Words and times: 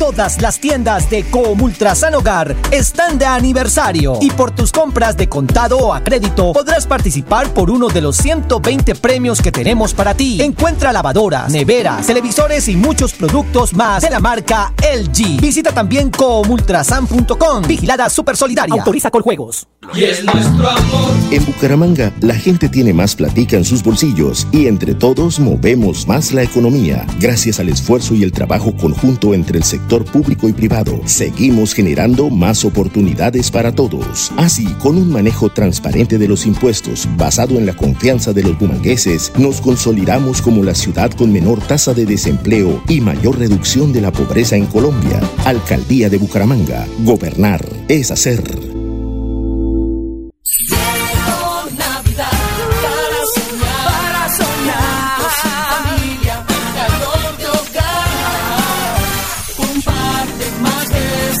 Todas 0.00 0.40
las 0.40 0.58
tiendas 0.58 1.10
de 1.10 1.24
Comultrasan 1.24 2.14
Hogar 2.14 2.56
están 2.70 3.18
de 3.18 3.26
aniversario 3.26 4.16
y 4.22 4.30
por 4.30 4.50
tus 4.50 4.72
compras 4.72 5.14
de 5.14 5.28
contado 5.28 5.76
o 5.76 5.92
a 5.92 6.02
crédito 6.02 6.54
podrás 6.54 6.86
participar 6.86 7.52
por 7.52 7.70
uno 7.70 7.88
de 7.88 8.00
los 8.00 8.16
120 8.16 8.94
premios 8.94 9.42
que 9.42 9.52
tenemos 9.52 9.92
para 9.92 10.14
ti. 10.14 10.40
Encuentra 10.40 10.90
lavadoras, 10.90 11.52
neveras, 11.52 12.06
televisores 12.06 12.66
y 12.68 12.76
muchos 12.76 13.12
productos 13.12 13.74
más 13.74 14.02
de 14.02 14.08
la 14.08 14.20
marca 14.20 14.72
LG. 14.78 15.38
Visita 15.38 15.70
también 15.70 16.10
comultrasan.com. 16.10 17.64
Vigilada 17.68 18.08
Super 18.08 18.38
Solidaria. 18.38 18.76
Autoriza 18.76 19.10
con 19.10 19.20
juegos. 19.20 19.68
Y 19.94 20.04
es 20.04 20.24
nuestro 20.24 20.68
amor. 20.68 21.10
En 21.32 21.44
Bucaramanga, 21.44 22.12
la 22.20 22.34
gente 22.34 22.68
tiene 22.68 22.92
más 22.92 23.16
platica 23.16 23.56
en 23.56 23.64
sus 23.64 23.82
bolsillos 23.82 24.46
y 24.52 24.66
entre 24.66 24.94
todos 24.94 25.40
movemos 25.40 26.06
más 26.06 26.32
la 26.32 26.42
economía. 26.42 27.06
Gracias 27.18 27.58
al 27.58 27.68
esfuerzo 27.68 28.14
y 28.14 28.22
el 28.22 28.32
trabajo 28.32 28.76
conjunto 28.76 29.34
entre 29.34 29.58
el 29.58 29.64
sector 29.64 30.04
público 30.04 30.48
y 30.48 30.52
privado, 30.52 31.00
seguimos 31.06 31.74
generando 31.74 32.30
más 32.30 32.64
oportunidades 32.64 33.50
para 33.50 33.72
todos. 33.72 34.32
Así, 34.36 34.66
con 34.80 34.96
un 34.96 35.10
manejo 35.10 35.48
transparente 35.48 36.18
de 36.18 36.28
los 36.28 36.46
impuestos 36.46 37.08
basado 37.16 37.58
en 37.58 37.66
la 37.66 37.74
confianza 37.74 38.32
de 38.32 38.44
los 38.44 38.58
bumangueses, 38.58 39.32
nos 39.38 39.60
consolidamos 39.60 40.40
como 40.40 40.62
la 40.62 40.74
ciudad 40.74 41.10
con 41.12 41.32
menor 41.32 41.60
tasa 41.60 41.94
de 41.94 42.06
desempleo 42.06 42.82
y 42.88 43.00
mayor 43.00 43.38
reducción 43.38 43.92
de 43.92 44.02
la 44.02 44.12
pobreza 44.12 44.56
en 44.56 44.66
Colombia. 44.66 45.20
Alcaldía 45.44 46.08
de 46.08 46.18
Bucaramanga. 46.18 46.86
Gobernar 47.04 47.64
es 47.88 48.10
hacer. 48.10 48.69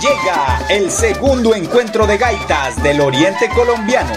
Llega 0.00 0.60
el 0.68 0.90
segundo 0.90 1.54
encuentro 1.54 2.06
de 2.06 2.18
gaitas 2.18 2.82
del 2.82 3.00
Oriente 3.00 3.48
Colombiano. 3.48 4.12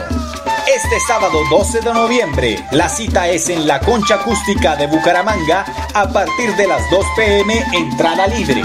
Este 0.67 0.99
sábado 1.07 1.39
12 1.49 1.81
de 1.81 1.93
noviembre, 1.93 2.65
la 2.71 2.89
cita 2.89 3.27
es 3.27 3.49
en 3.49 3.67
la 3.67 3.79
Concha 3.79 4.15
Acústica 4.15 4.75
de 4.75 4.87
Bucaramanga 4.87 5.65
a 5.93 6.07
partir 6.09 6.55
de 6.55 6.67
las 6.67 6.89
2 6.89 7.05
pm 7.15 7.65
entrada 7.73 8.27
libre. 8.27 8.61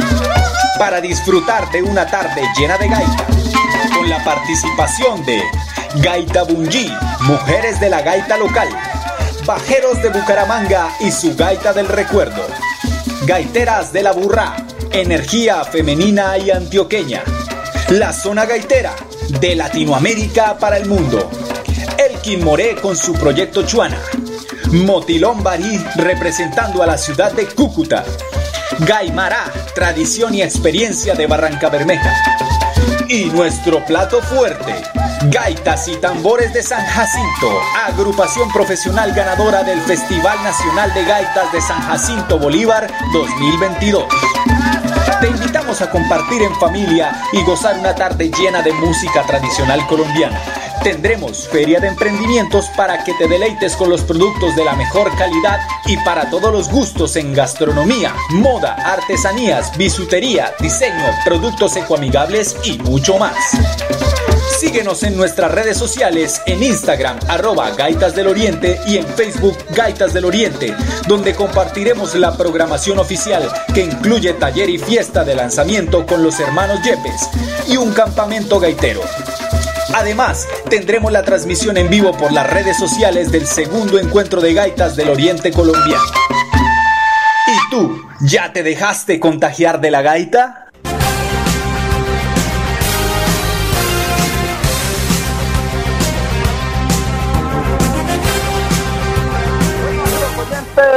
Para 0.79 1.01
disfrutar 1.01 1.71
de 1.71 1.83
una 1.83 2.07
tarde 2.07 2.43
llena 2.59 2.77
de 2.79 2.89
gaitas, 2.89 3.27
con 3.95 4.09
la 4.09 4.23
participación 4.25 5.25
de 5.25 5.43
Gaita 5.97 6.43
Bunji, 6.43 6.91
Mujeres 7.21 7.81
de 7.81 7.91
la 7.91 8.03
Gaita 8.03 8.37
Local, 8.37 8.69
Bajeros 9.47 10.03
de 10.03 10.09
Bucaramanga 10.09 10.89
y 11.01 11.11
su 11.11 11.37
Gaita 11.37 11.73
del 11.73 11.87
Recuerdo, 11.87 12.45
Gaiteras 13.27 13.93
de 13.93 14.03
la 14.03 14.13
Burra, 14.13 14.57
Energía 14.95 15.65
femenina 15.65 16.39
y 16.39 16.53
antioqueña. 16.53 17.25
La 17.89 18.13
zona 18.13 18.47
gaitera 18.47 18.95
de 19.41 19.57
Latinoamérica 19.57 20.57
para 20.57 20.77
el 20.77 20.87
mundo. 20.89 21.29
Elkin 21.99 22.45
Moré 22.45 22.77
con 22.77 22.97
su 22.97 23.13
proyecto 23.15 23.67
Chuana. 23.67 23.99
Motilón 24.71 25.43
Barí 25.43 25.85
representando 25.97 26.81
a 26.81 26.87
la 26.87 26.97
ciudad 26.97 27.33
de 27.33 27.47
Cúcuta. 27.47 28.05
Gaimará, 28.87 29.53
tradición 29.75 30.33
y 30.33 30.43
experiencia 30.43 31.17
de 31.17 31.27
Barranca 31.27 31.71
Bermeja. 31.71 32.15
Y 33.09 33.25
nuestro 33.25 33.85
plato 33.85 34.23
fuerte, 34.23 34.77
Gaitas 35.25 35.89
y 35.89 35.97
Tambores 35.97 36.53
de 36.53 36.63
San 36.63 36.87
Jacinto, 36.87 37.51
agrupación 37.85 38.49
profesional 38.53 39.13
ganadora 39.13 39.65
del 39.65 39.81
Festival 39.81 40.41
Nacional 40.45 40.95
de 40.95 41.05
Gaitas 41.05 41.51
de 41.53 41.61
San 41.61 41.83
Jacinto 41.83 42.39
Bolívar 42.39 42.89
2022. 43.13 44.05
Te 45.21 45.29
invitamos 45.29 45.81
a 45.81 45.91
compartir 45.91 46.43
en 46.43 46.55
familia 46.57 47.13
y 47.33 47.43
gozar 47.45 47.79
una 47.79 47.95
tarde 47.95 48.31
llena 48.31 48.63
de 48.63 48.73
música 48.73 49.23
tradicional 49.27 49.87
colombiana. 49.87 50.41
Tendremos 50.83 51.49
feria 51.49 51.81
de 51.81 51.89
emprendimientos 51.89 52.67
para 52.77 53.03
que 53.05 53.15
te 53.15 53.27
deleites 53.27 53.77
con 53.77 53.89
los 53.89 54.03
productos 54.03 54.55
de 54.57 54.65
la 54.65 54.75
mejor 54.75 55.17
calidad 55.17 55.61
y 55.87 55.97
para 55.99 56.29
todos 56.29 56.53
los 56.53 56.69
gustos 56.69 57.17
en 57.17 57.33
gastronomía, 57.33 58.15
moda, 58.31 58.75
artesanías, 58.75 59.77
bisutería, 59.79 60.53
diseño, 60.61 61.05
productos 61.25 61.77
ecoamigables 61.77 62.57
y 62.65 62.79
mucho 62.79 63.17
más. 63.19 63.35
Síguenos 64.59 65.03
en 65.03 65.17
nuestras 65.17 65.51
redes 65.51 65.77
sociales 65.77 66.41
en 66.47 66.63
Instagram 66.63 67.19
arroba 67.29 67.71
Gaitas 67.73 68.15
del 68.15 68.29
Oriente 68.29 68.81
y 68.87 68.99
en 68.99 69.07
Facebook 69.07 69.57
Gaitas 69.75 70.15
del 70.15 70.25
Oriente, 70.25 70.75
donde 71.09 71.35
compartiremos 71.35 72.15
la 72.15 72.37
programación 72.37 72.99
oficial 73.01 73.51
que 73.75 73.85
incluye 73.85 74.33
taller 74.35 74.71
y 74.71 74.79
fiesta 74.79 75.25
de 75.25 75.35
lanzamiento 75.35 76.07
con 76.07 76.23
los 76.23 76.39
hermanos 76.39 76.81
Yepes 76.85 77.29
y 77.69 77.77
un 77.77 77.93
campamento 77.93 78.61
gaitero. 78.61 79.01
Además, 79.93 80.47
tendremos 80.71 81.11
la 81.13 81.25
transmisión 81.25 81.77
en 81.77 81.91
vivo 81.91 82.13
por 82.17 82.33
las 82.33 82.49
redes 82.49 82.79
sociales 82.79 83.33
del 83.33 83.47
segundo 83.47 83.99
encuentro 83.99 84.41
de 84.41 84.55
gaitas 84.55 84.95
del 84.95 85.09
Oriente 85.09 85.53
colombiano. 85.53 86.05
¿Y 87.47 87.71
tú, 87.71 88.03
ya 88.21 88.53
te 88.53 88.63
dejaste 88.63 89.19
contagiar 89.19 89.81
de 89.81 89.91
la 89.91 90.03
gaita? 90.03 90.64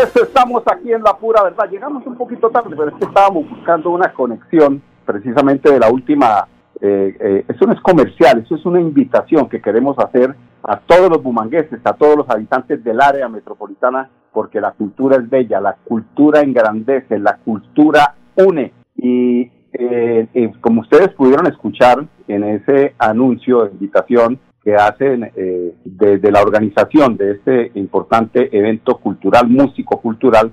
Estamos 0.03 0.63
aquí 0.65 0.91
en 0.91 1.03
la 1.03 1.17
pura 1.17 1.43
verdad. 1.43 1.69
Llegamos 1.69 2.05
un 2.05 2.15
poquito 2.15 2.49
tarde, 2.49 2.75
pero 2.75 2.89
es 2.89 2.95
que 2.95 3.05
estábamos 3.05 3.49
buscando 3.49 3.89
una 3.91 4.13
conexión 4.13 4.81
precisamente 5.05 5.71
de 5.71 5.79
la 5.79 5.89
última. 5.89 6.47
Eh, 6.79 7.17
eh, 7.19 7.45
eso 7.47 7.65
no 7.65 7.73
es 7.73 7.81
comercial, 7.81 8.43
eso 8.45 8.55
es 8.55 8.65
una 8.65 8.79
invitación 8.79 9.49
que 9.49 9.61
queremos 9.61 9.97
hacer 9.97 10.35
a 10.63 10.79
todos 10.79 11.09
los 11.09 11.23
bumangueses, 11.23 11.79
a 11.83 11.93
todos 11.93 12.17
los 12.17 12.29
habitantes 12.29 12.83
del 12.83 13.01
área 13.01 13.27
metropolitana, 13.27 14.09
porque 14.31 14.61
la 14.61 14.71
cultura 14.73 15.17
es 15.17 15.27
bella, 15.27 15.59
la 15.59 15.75
cultura 15.83 16.41
engrandece, 16.41 17.17
la 17.17 17.37
cultura 17.37 18.13
une 18.35 18.73
Y 18.95 19.51
eh, 19.73 20.27
eh, 20.33 20.51
como 20.61 20.81
ustedes 20.81 21.09
pudieron 21.09 21.47
escuchar 21.47 22.05
en 22.27 22.43
ese 22.43 22.93
anuncio 22.97 23.63
de 23.63 23.71
invitación 23.71 24.39
que 24.63 24.75
hacen 24.75 25.31
eh, 25.35 25.75
desde 25.85 26.29
la 26.29 26.41
organización 26.41 27.15
de 27.15 27.31
este 27.31 27.71
importante 27.75 28.49
evento 28.51 28.97
cultural, 28.97 29.47
músico 29.47 29.86
cultural, 30.07 30.51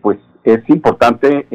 pues 0.00 0.18
es 0.44 0.68
importante 0.68 1.46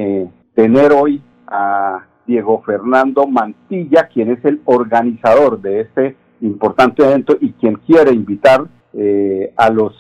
tener 0.56 0.92
hoy 0.94 1.22
a 1.48 2.06
Diego 2.26 2.62
Fernando 2.66 3.28
Mantilla, 3.28 4.08
quien 4.08 4.32
es 4.32 4.46
el 4.46 4.62
organizador 4.66 5.60
de 5.60 5.82
este 5.82 6.16
importante 6.42 7.04
evento 7.04 7.36
y 7.42 7.52
quien 7.54 7.76
quiere 7.86 8.12
invitar 8.12 8.66
a 9.58 9.70
los, 9.70 9.94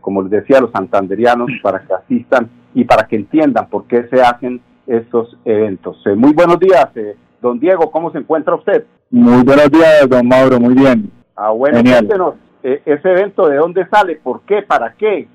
como 0.00 0.22
les 0.22 0.30
decía, 0.30 0.58
a 0.58 0.62
los 0.62 0.72
santanderianos 0.72 1.50
para 1.62 1.84
que 1.86 1.94
asistan 1.94 2.50
y 2.74 2.84
para 2.84 3.06
que 3.06 3.16
entiendan 3.16 3.68
por 3.68 3.86
qué 3.86 4.08
se 4.08 4.20
hacen 4.20 4.60
estos 4.86 5.36
eventos. 5.44 5.96
Eh, 6.06 6.14
muy 6.14 6.32
buenos 6.32 6.58
días, 6.58 6.88
eh, 6.96 7.16
don 7.40 7.58
Diego, 7.58 7.90
¿cómo 7.90 8.10
se 8.10 8.18
encuentra 8.18 8.54
usted? 8.54 8.84
Muy 9.10 9.42
buenos 9.42 9.70
días, 9.70 10.08
don 10.08 10.26
Mauro, 10.26 10.58
muy 10.58 10.74
bien. 10.74 11.10
Ah, 11.36 11.50
bueno, 11.50 11.82
cuéntenos, 11.82 12.34
eh, 12.62 12.82
ese 12.84 13.10
evento, 13.10 13.48
¿de 13.48 13.56
dónde 13.56 13.86
sale? 13.88 14.16
¿Por 14.22 14.42
qué? 14.42 14.62
¿Para 14.62 14.94
qué? 14.94 15.28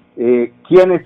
¿Quiénes, 0.67 1.03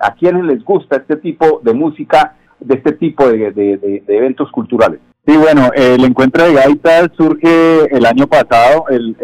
¿A 0.00 0.14
quiénes 0.14 0.44
les 0.44 0.64
gusta 0.64 0.96
este 0.96 1.16
tipo 1.16 1.60
de 1.62 1.74
música, 1.74 2.36
de 2.58 2.74
este 2.76 2.92
tipo 2.92 3.28
de, 3.28 3.52
de 3.52 4.02
eventos 4.08 4.50
culturales? 4.50 5.00
Sí, 5.26 5.36
bueno, 5.36 5.70
el 5.74 6.04
encuentro 6.04 6.44
de 6.44 6.54
gaitas 6.54 7.10
surge 7.16 7.94
el 7.94 8.06
año 8.06 8.26
pasado, 8.26 8.86
el 8.88 9.14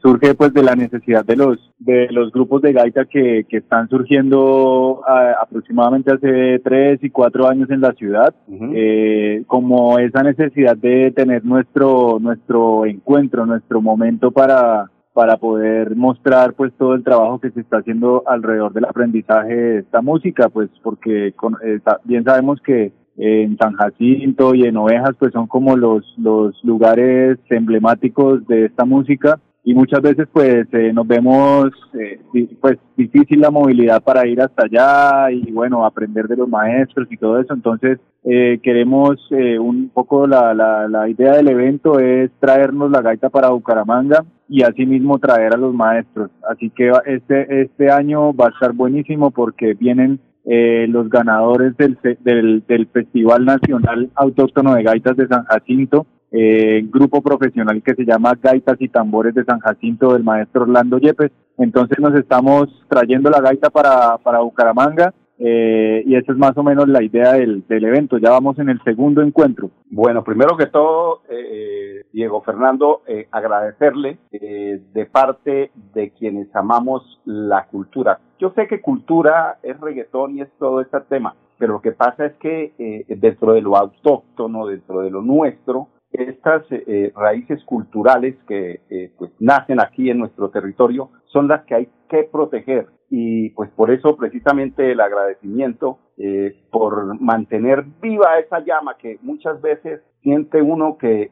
surge 0.00 0.34
pues 0.34 0.52
de 0.54 0.62
la 0.62 0.74
necesidad 0.74 1.24
de 1.24 1.36
los 1.36 1.58
de 1.78 2.08
los 2.10 2.32
grupos 2.32 2.62
de 2.62 2.72
gaita 2.72 3.04
que, 3.04 3.46
que 3.48 3.58
están 3.58 3.88
surgiendo 3.88 5.02
aproximadamente 5.40 6.12
hace 6.12 6.60
tres 6.60 6.98
y 7.02 7.10
cuatro 7.10 7.48
años 7.48 7.70
en 7.70 7.80
la 7.80 7.92
ciudad 7.92 8.34
eh, 8.74 9.42
como 9.46 9.98
esa 9.98 10.22
necesidad 10.22 10.76
de 10.76 11.12
tener 11.12 11.44
nuestro 11.44 12.18
nuestro 12.20 12.86
encuentro 12.86 13.46
nuestro 13.46 13.80
momento 13.80 14.30
para 14.30 14.90
para 15.18 15.36
poder 15.36 15.96
mostrar 15.96 16.52
pues 16.52 16.72
todo 16.78 16.94
el 16.94 17.02
trabajo 17.02 17.40
que 17.40 17.50
se 17.50 17.62
está 17.62 17.78
haciendo 17.78 18.22
alrededor 18.24 18.72
del 18.72 18.84
aprendizaje 18.84 19.52
de 19.52 19.78
esta 19.80 20.00
música 20.00 20.48
pues 20.48 20.70
porque 20.80 21.34
eh, 21.64 21.80
bien 22.04 22.22
sabemos 22.22 22.60
que 22.60 22.92
en 23.16 23.58
San 23.58 23.72
Jacinto 23.72 24.54
y 24.54 24.62
en 24.62 24.76
Ovejas 24.76 25.16
pues 25.18 25.32
son 25.32 25.48
como 25.48 25.76
los 25.76 26.04
los 26.18 26.54
lugares 26.62 27.36
emblemáticos 27.50 28.46
de 28.46 28.66
esta 28.66 28.84
música 28.84 29.40
y 29.68 29.74
muchas 29.74 30.00
veces 30.00 30.26
pues 30.32 30.66
eh, 30.72 30.94
nos 30.94 31.06
vemos 31.06 31.66
eh, 31.92 32.18
pues 32.58 32.78
difícil 32.96 33.42
la 33.42 33.50
movilidad 33.50 34.02
para 34.02 34.26
ir 34.26 34.40
hasta 34.40 34.64
allá 34.64 35.30
y 35.30 35.52
bueno 35.52 35.84
aprender 35.84 36.26
de 36.26 36.38
los 36.38 36.48
maestros 36.48 37.06
y 37.10 37.18
todo 37.18 37.38
eso. 37.38 37.52
Entonces 37.52 37.98
eh, 38.24 38.60
queremos 38.62 39.18
un 39.30 39.90
poco 39.92 40.26
la, 40.26 40.54
la, 40.54 40.88
la 40.88 41.06
idea 41.06 41.32
del 41.32 41.48
evento 41.48 42.00
es 42.00 42.30
traernos 42.40 42.90
la 42.90 43.02
gaita 43.02 43.28
para 43.28 43.50
Bucaramanga 43.50 44.24
y 44.48 44.62
asimismo 44.62 45.18
traer 45.18 45.52
a 45.52 45.58
los 45.58 45.74
maestros. 45.74 46.30
Así 46.48 46.70
que 46.70 46.90
este 47.04 47.60
este 47.60 47.90
año 47.90 48.34
va 48.34 48.46
a 48.46 48.54
estar 48.54 48.72
buenísimo 48.72 49.32
porque 49.32 49.74
vienen 49.74 50.18
los 50.46 51.10
ganadores 51.10 51.76
del, 51.76 51.98
del, 52.20 52.64
del 52.66 52.86
Festival 52.86 53.44
Nacional 53.44 54.08
Autóctono 54.14 54.74
de 54.74 54.82
Gaitas 54.82 55.14
de 55.14 55.28
San 55.28 55.44
Jacinto 55.44 56.06
eh, 56.30 56.82
grupo 56.90 57.22
profesional 57.22 57.82
que 57.82 57.94
se 57.94 58.04
llama 58.04 58.38
Gaitas 58.40 58.80
y 58.80 58.88
Tambores 58.88 59.34
de 59.34 59.44
San 59.44 59.60
Jacinto 59.60 60.12
del 60.12 60.24
maestro 60.24 60.62
Orlando 60.62 60.98
Yepes. 60.98 61.32
Entonces 61.56 61.98
nos 61.98 62.14
estamos 62.14 62.68
trayendo 62.88 63.30
la 63.30 63.40
gaita 63.40 63.70
para, 63.70 64.18
para 64.18 64.40
Bucaramanga 64.40 65.12
eh, 65.40 66.02
y 66.04 66.16
esa 66.16 66.32
es 66.32 66.38
más 66.38 66.56
o 66.56 66.64
menos 66.64 66.88
la 66.88 67.02
idea 67.02 67.34
del, 67.34 67.64
del, 67.68 67.84
evento. 67.84 68.18
Ya 68.18 68.30
vamos 68.30 68.58
en 68.58 68.68
el 68.68 68.82
segundo 68.82 69.22
encuentro. 69.22 69.70
Bueno, 69.88 70.24
primero 70.24 70.56
que 70.56 70.66
todo, 70.66 71.22
eh, 71.30 72.04
Diego 72.12 72.42
Fernando, 72.42 73.02
eh, 73.06 73.28
agradecerle 73.30 74.18
eh, 74.32 74.80
de 74.92 75.06
parte 75.06 75.70
de 75.94 76.10
quienes 76.10 76.54
amamos 76.56 77.20
la 77.24 77.66
cultura. 77.66 78.18
Yo 78.40 78.52
sé 78.56 78.66
que 78.66 78.80
cultura 78.80 79.58
es 79.62 79.78
reggaetón 79.80 80.36
y 80.36 80.40
es 80.40 80.48
todo 80.58 80.80
este 80.80 81.00
tema, 81.02 81.36
pero 81.58 81.74
lo 81.74 81.80
que 81.80 81.92
pasa 81.92 82.26
es 82.26 82.32
que 82.34 82.72
eh, 82.78 83.04
dentro 83.08 83.52
de 83.52 83.62
lo 83.62 83.76
autóctono, 83.76 84.66
dentro 84.66 85.00
de 85.00 85.10
lo 85.10 85.22
nuestro, 85.22 85.88
estas 86.12 86.64
eh, 86.70 87.12
raíces 87.14 87.62
culturales 87.64 88.34
que 88.46 88.80
eh, 88.88 89.12
pues 89.18 89.30
nacen 89.38 89.80
aquí 89.80 90.10
en 90.10 90.18
nuestro 90.18 90.50
territorio 90.50 91.10
son 91.26 91.48
las 91.48 91.64
que 91.64 91.74
hay 91.74 91.88
que 92.08 92.24
proteger 92.24 92.86
y 93.10 93.50
pues 93.50 93.70
por 93.70 93.90
eso 93.90 94.16
precisamente 94.16 94.92
el 94.92 95.00
agradecimiento 95.00 95.98
eh, 96.16 96.56
por 96.70 97.20
mantener 97.20 97.84
viva 98.00 98.38
esa 98.38 98.60
llama 98.60 98.96
que 98.96 99.18
muchas 99.22 99.60
veces 99.60 100.00
siente 100.22 100.60
uno 100.60 100.98
que 100.98 101.30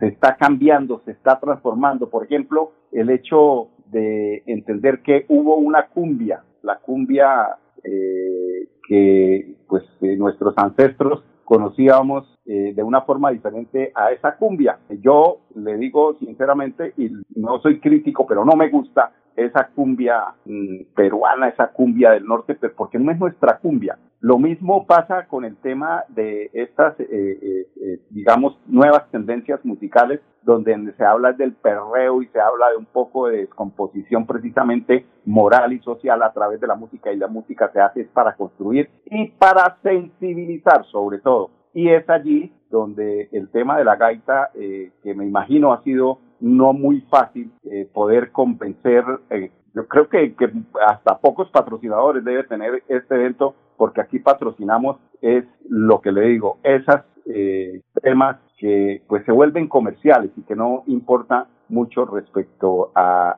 se 0.00 0.06
está 0.06 0.36
cambiando, 0.36 1.00
se 1.04 1.12
está 1.12 1.38
transformando. 1.38 2.10
Por 2.10 2.24
ejemplo, 2.24 2.72
el 2.90 3.08
hecho 3.10 3.68
de 3.86 4.42
entender 4.46 5.02
que 5.02 5.24
hubo 5.28 5.56
una 5.56 5.86
cumbia, 5.86 6.42
la 6.62 6.78
cumbia 6.80 7.56
que 7.82 9.54
pues 9.68 9.84
nuestros 10.00 10.52
ancestros 10.58 11.22
conocíamos 11.44 12.33
eh, 12.46 12.74
de 12.74 12.82
una 12.82 13.02
forma 13.02 13.30
diferente 13.30 13.90
a 13.94 14.12
esa 14.12 14.36
cumbia. 14.36 14.78
Yo 15.00 15.38
le 15.54 15.78
digo 15.78 16.16
sinceramente, 16.18 16.92
y 16.98 17.10
no 17.36 17.58
soy 17.60 17.80
crítico, 17.80 18.26
pero 18.26 18.44
no 18.44 18.52
me 18.54 18.68
gusta 18.68 19.12
esa 19.34 19.68
cumbia 19.74 20.34
mm, 20.44 20.94
peruana, 20.94 21.48
esa 21.48 21.68
cumbia 21.68 22.10
del 22.10 22.26
norte, 22.26 22.54
porque 22.76 22.98
no 22.98 23.10
es 23.10 23.18
nuestra 23.18 23.58
cumbia. 23.58 23.98
Lo 24.20 24.38
mismo 24.38 24.86
pasa 24.86 25.26
con 25.26 25.44
el 25.44 25.56
tema 25.56 26.04
de 26.08 26.50
estas, 26.52 26.98
eh, 27.00 27.06
eh, 27.10 28.00
digamos, 28.10 28.58
nuevas 28.66 29.10
tendencias 29.10 29.64
musicales, 29.64 30.20
donde 30.42 30.92
se 30.98 31.04
habla 31.04 31.32
del 31.32 31.54
perreo 31.54 32.22
y 32.22 32.26
se 32.26 32.40
habla 32.40 32.70
de 32.70 32.76
un 32.76 32.86
poco 32.86 33.28
de 33.28 33.38
descomposición 33.38 34.26
precisamente 34.26 35.06
moral 35.24 35.72
y 35.72 35.78
social 35.80 36.22
a 36.22 36.32
través 36.32 36.60
de 36.60 36.66
la 36.66 36.74
música, 36.74 37.12
y 37.12 37.16
la 37.16 37.28
música 37.28 37.70
se 37.72 37.80
hace 37.80 38.04
para 38.04 38.36
construir 38.36 38.90
y 39.06 39.28
para 39.30 39.78
sensibilizar 39.82 40.84
sobre 40.86 41.20
todo. 41.20 41.63
Y 41.74 41.88
es 41.88 42.08
allí 42.08 42.52
donde 42.70 43.28
el 43.32 43.50
tema 43.50 43.76
de 43.76 43.84
la 43.84 43.96
gaita, 43.96 44.50
eh, 44.54 44.92
que 45.02 45.14
me 45.14 45.26
imagino 45.26 45.72
ha 45.72 45.82
sido 45.82 46.18
no 46.40 46.72
muy 46.72 47.00
fácil 47.02 47.52
eh, 47.64 47.88
poder 47.92 48.30
convencer, 48.30 49.04
eh, 49.30 49.50
yo 49.74 49.88
creo 49.88 50.08
que, 50.08 50.34
que, 50.36 50.52
hasta 50.86 51.18
pocos 51.18 51.50
patrocinadores 51.50 52.24
debe 52.24 52.44
tener 52.44 52.84
este 52.88 53.16
evento, 53.16 53.56
porque 53.76 54.00
aquí 54.00 54.20
patrocinamos, 54.20 54.98
es 55.20 55.44
lo 55.68 56.00
que 56.00 56.12
le 56.12 56.28
digo, 56.28 56.58
esas 56.62 57.04
temas 58.02 58.36
que 58.58 59.02
pues 59.08 59.24
se 59.24 59.32
vuelven 59.32 59.66
comerciales 59.66 60.30
y 60.36 60.42
que 60.42 60.54
no 60.54 60.84
importa 60.86 61.48
mucho 61.70 62.04
respecto 62.04 62.92
a, 62.94 63.30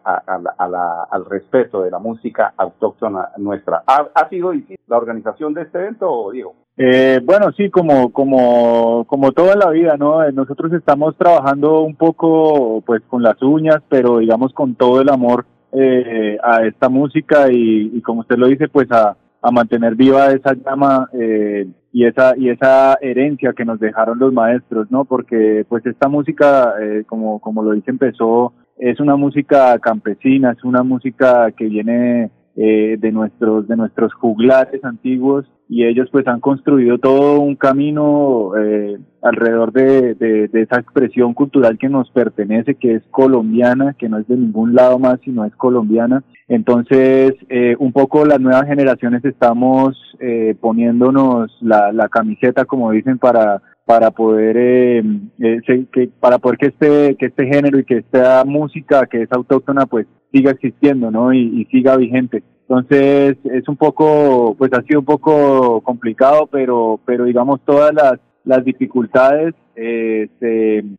al 1.08 1.24
respeto 1.24 1.82
de 1.82 1.92
la 1.92 2.00
música 2.00 2.52
autóctona 2.56 3.30
nuestra. 3.36 3.84
¿Ha, 3.86 4.08
¿Ha, 4.12 4.28
sido 4.28 4.50
difícil 4.50 4.80
la 4.88 4.96
organización 4.96 5.54
de 5.54 5.62
este 5.62 5.78
evento, 5.78 6.32
Diego? 6.32 6.65
Eh, 6.78 7.20
bueno, 7.24 7.52
sí, 7.56 7.70
como, 7.70 8.12
como, 8.12 9.06
como 9.06 9.32
toda 9.32 9.56
la 9.56 9.70
vida, 9.70 9.96
¿no? 9.96 10.22
Eh, 10.22 10.32
nosotros 10.32 10.72
estamos 10.74 11.16
trabajando 11.16 11.80
un 11.80 11.96
poco, 11.96 12.82
pues, 12.84 13.02
con 13.08 13.22
las 13.22 13.40
uñas, 13.42 13.78
pero 13.88 14.18
digamos 14.18 14.52
con 14.52 14.74
todo 14.74 15.00
el 15.00 15.08
amor 15.08 15.46
eh, 15.72 16.36
a 16.42 16.66
esta 16.66 16.90
música 16.90 17.50
y, 17.50 17.90
y, 17.94 18.02
como 18.02 18.20
usted 18.20 18.36
lo 18.36 18.48
dice, 18.48 18.68
pues, 18.68 18.90
a, 18.92 19.16
a 19.40 19.50
mantener 19.50 19.94
viva 19.94 20.32
esa 20.32 20.54
llama 20.54 21.08
eh, 21.14 21.66
y 21.92 22.04
esa 22.04 22.34
y 22.36 22.50
esa 22.50 22.98
herencia 23.00 23.54
que 23.54 23.64
nos 23.64 23.80
dejaron 23.80 24.18
los 24.18 24.34
maestros, 24.34 24.90
¿no? 24.90 25.06
Porque, 25.06 25.64
pues, 25.70 25.86
esta 25.86 26.08
música, 26.08 26.74
eh, 26.78 27.04
como 27.06 27.40
como 27.40 27.62
lo 27.62 27.72
dice, 27.72 27.90
empezó 27.90 28.52
es 28.78 29.00
una 29.00 29.16
música 29.16 29.78
campesina, 29.78 30.52
es 30.52 30.62
una 30.62 30.82
música 30.82 31.50
que 31.52 31.66
viene 31.66 32.30
eh, 32.56 32.96
de 32.98 33.12
nuestros 33.12 33.68
de 33.68 33.76
nuestros 33.76 34.12
juglares 34.14 34.84
antiguos 34.84 35.46
y 35.68 35.84
ellos 35.84 36.08
pues 36.12 36.26
han 36.28 36.40
construido 36.40 36.98
todo 36.98 37.40
un 37.40 37.56
camino 37.56 38.52
eh, 38.56 38.98
alrededor 39.22 39.72
de, 39.72 40.14
de, 40.14 40.62
esa 40.62 40.78
expresión 40.78 41.34
cultural 41.34 41.76
que 41.76 41.88
nos 41.88 42.08
pertenece, 42.10 42.76
que 42.76 42.94
es 42.94 43.02
colombiana, 43.10 43.94
que 43.98 44.08
no 44.08 44.18
es 44.18 44.28
de 44.28 44.36
ningún 44.36 44.74
lado 44.74 44.98
más, 44.98 45.18
sino 45.24 45.44
es 45.44 45.54
colombiana. 45.56 46.22
Entonces, 46.48 47.34
eh, 47.48 47.74
un 47.80 47.92
poco 47.92 48.24
las 48.24 48.40
nuevas 48.40 48.66
generaciones 48.66 49.24
estamos 49.24 49.96
eh, 50.20 50.54
poniéndonos 50.60 51.50
la, 51.60 51.92
la 51.92 52.08
camiseta, 52.08 52.64
como 52.64 52.92
dicen, 52.92 53.18
para 53.18 53.60
para 53.86 54.10
poder 54.10 54.56
eh, 54.58 54.98
eh 55.38 55.86
que, 55.92 56.10
para 56.20 56.38
poder 56.38 56.58
que 56.58 56.66
este 56.66 57.16
que 57.16 57.26
este 57.26 57.46
género 57.46 57.78
y 57.78 57.84
que 57.84 57.98
esta 57.98 58.44
música 58.44 59.06
que 59.06 59.22
es 59.22 59.32
autóctona 59.32 59.86
pues 59.86 60.06
siga 60.32 60.50
existiendo 60.50 61.10
no 61.10 61.32
y, 61.32 61.64
siga 61.70 61.96
vigente. 61.96 62.42
Entonces 62.68 63.38
es 63.44 63.68
un 63.68 63.76
poco 63.76 64.56
pues 64.58 64.72
ha 64.72 64.82
sido 64.82 65.00
un 65.00 65.06
poco 65.06 65.80
complicado 65.82 66.48
pero 66.48 67.00
pero 67.06 67.24
digamos 67.24 67.60
todas 67.64 67.94
las 67.94 68.14
las 68.44 68.64
dificultades 68.64 69.54
eh, 69.76 70.28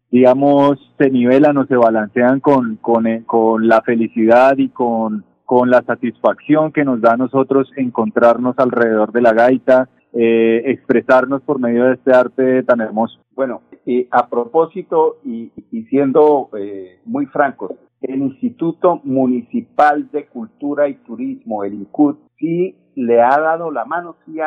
digamos 0.10 0.80
se 0.98 1.10
nivelan 1.10 1.58
o 1.58 1.66
se 1.66 1.76
balancean 1.76 2.40
con 2.40 2.78
con, 2.78 3.06
eh, 3.06 3.24
con 3.26 3.68
la 3.68 3.82
felicidad 3.82 4.58
y 4.58 4.70
con 4.70 5.26
con 5.44 5.70
la 5.70 5.82
satisfacción 5.82 6.72
que 6.72 6.86
nos 6.86 7.02
da 7.02 7.14
a 7.14 7.18
nosotros 7.18 7.70
encontrarnos 7.76 8.58
alrededor 8.58 9.12
de 9.12 9.22
la 9.22 9.34
gaita 9.34 9.90
eh, 10.20 10.64
expresarnos 10.72 11.44
por 11.44 11.60
medio 11.60 11.86
de 11.86 11.94
este 11.94 12.12
arte 12.12 12.64
tan 12.64 12.82
hermoso. 12.82 13.20
Bueno, 13.36 13.62
y 13.86 14.08
a 14.10 14.28
propósito 14.28 15.18
y, 15.24 15.52
siendo 15.90 16.50
eh, 16.58 17.00
muy 17.06 17.28
francos, 17.28 17.74
el 18.02 18.22
Instituto 18.22 19.00
Municipal 19.04 20.10
de 20.12 20.26
Cultura 20.26 20.88
y 20.88 20.96
Turismo, 20.96 21.64
el 21.64 21.76
INCUT, 21.76 22.18
sí 22.38 22.76
le 22.96 23.22
ha 23.22 23.40
dado 23.40 23.72
la 23.72 23.86
mano, 23.86 24.16
sí, 24.26 24.38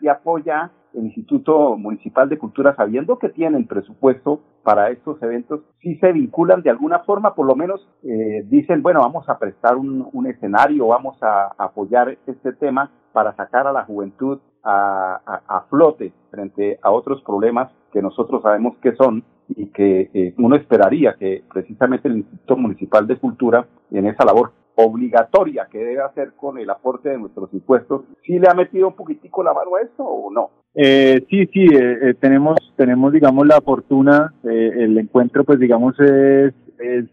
sí 0.00 0.08
apoya 0.08 0.72
el 0.94 1.06
Instituto 1.06 1.76
Municipal 1.76 2.28
de 2.28 2.38
Cultura, 2.38 2.74
sabiendo 2.74 3.18
que 3.18 3.28
tienen 3.28 3.66
presupuesto 3.66 4.40
para 4.62 4.90
estos 4.90 5.22
eventos, 5.22 5.60
si 5.80 5.96
se 5.96 6.12
vinculan 6.12 6.62
de 6.62 6.70
alguna 6.70 7.00
forma, 7.00 7.34
por 7.34 7.46
lo 7.46 7.56
menos 7.56 7.88
eh, 8.02 8.42
dicen, 8.46 8.82
bueno, 8.82 9.00
vamos 9.00 9.28
a 9.28 9.38
prestar 9.38 9.76
un, 9.76 10.26
escenario, 10.26 10.88
vamos 10.88 11.16
a 11.22 11.52
apoyar 11.56 12.18
este 12.26 12.52
tema 12.52 12.90
para 13.18 13.34
sacar 13.34 13.66
a 13.66 13.72
la 13.72 13.84
juventud 13.84 14.38
a, 14.62 15.20
a, 15.48 15.60
flote 15.68 16.12
frente 16.30 16.78
a 16.80 16.92
otros 16.92 17.20
problemas 17.22 17.68
que 17.92 18.00
nosotros 18.00 18.42
sabemos 18.42 18.76
que 18.80 18.94
son 18.94 19.24
y 19.48 19.66
que 19.72 20.08
eh, 20.14 20.34
uno 20.38 20.54
esperaría 20.54 21.16
que 21.18 21.42
precisamente 21.52 22.06
el 22.06 22.18
Instituto 22.18 22.56
Municipal 22.56 23.08
de 23.08 23.16
Cultura 23.16 23.66
en 23.90 24.06
esa 24.06 24.24
labor 24.24 24.52
obligatoria 24.76 25.66
que 25.68 25.78
debe 25.78 26.00
hacer 26.00 26.34
con 26.36 26.58
el 26.58 26.70
aporte 26.70 27.08
de 27.08 27.18
nuestros 27.18 27.52
impuestos, 27.52 28.02
¿sí 28.24 28.38
le 28.38 28.48
ha 28.48 28.54
metido 28.54 28.86
un 28.86 28.94
poquitico 28.94 29.42
la 29.42 29.52
mano 29.52 29.74
a 29.74 29.80
esto 29.82 30.04
o 30.04 30.30
no? 30.30 30.50
Eh, 30.76 31.26
sí, 31.28 31.46
sí, 31.46 31.64
eh, 31.74 31.98
eh, 32.02 32.14
tenemos, 32.20 32.56
tenemos, 32.76 33.12
digamos, 33.12 33.44
la 33.48 33.60
fortuna, 33.60 34.32
eh, 34.44 34.70
el 34.76 34.96
encuentro, 34.96 35.42
pues, 35.42 35.58
digamos, 35.58 35.98
es, 35.98 36.54
es 36.78 37.06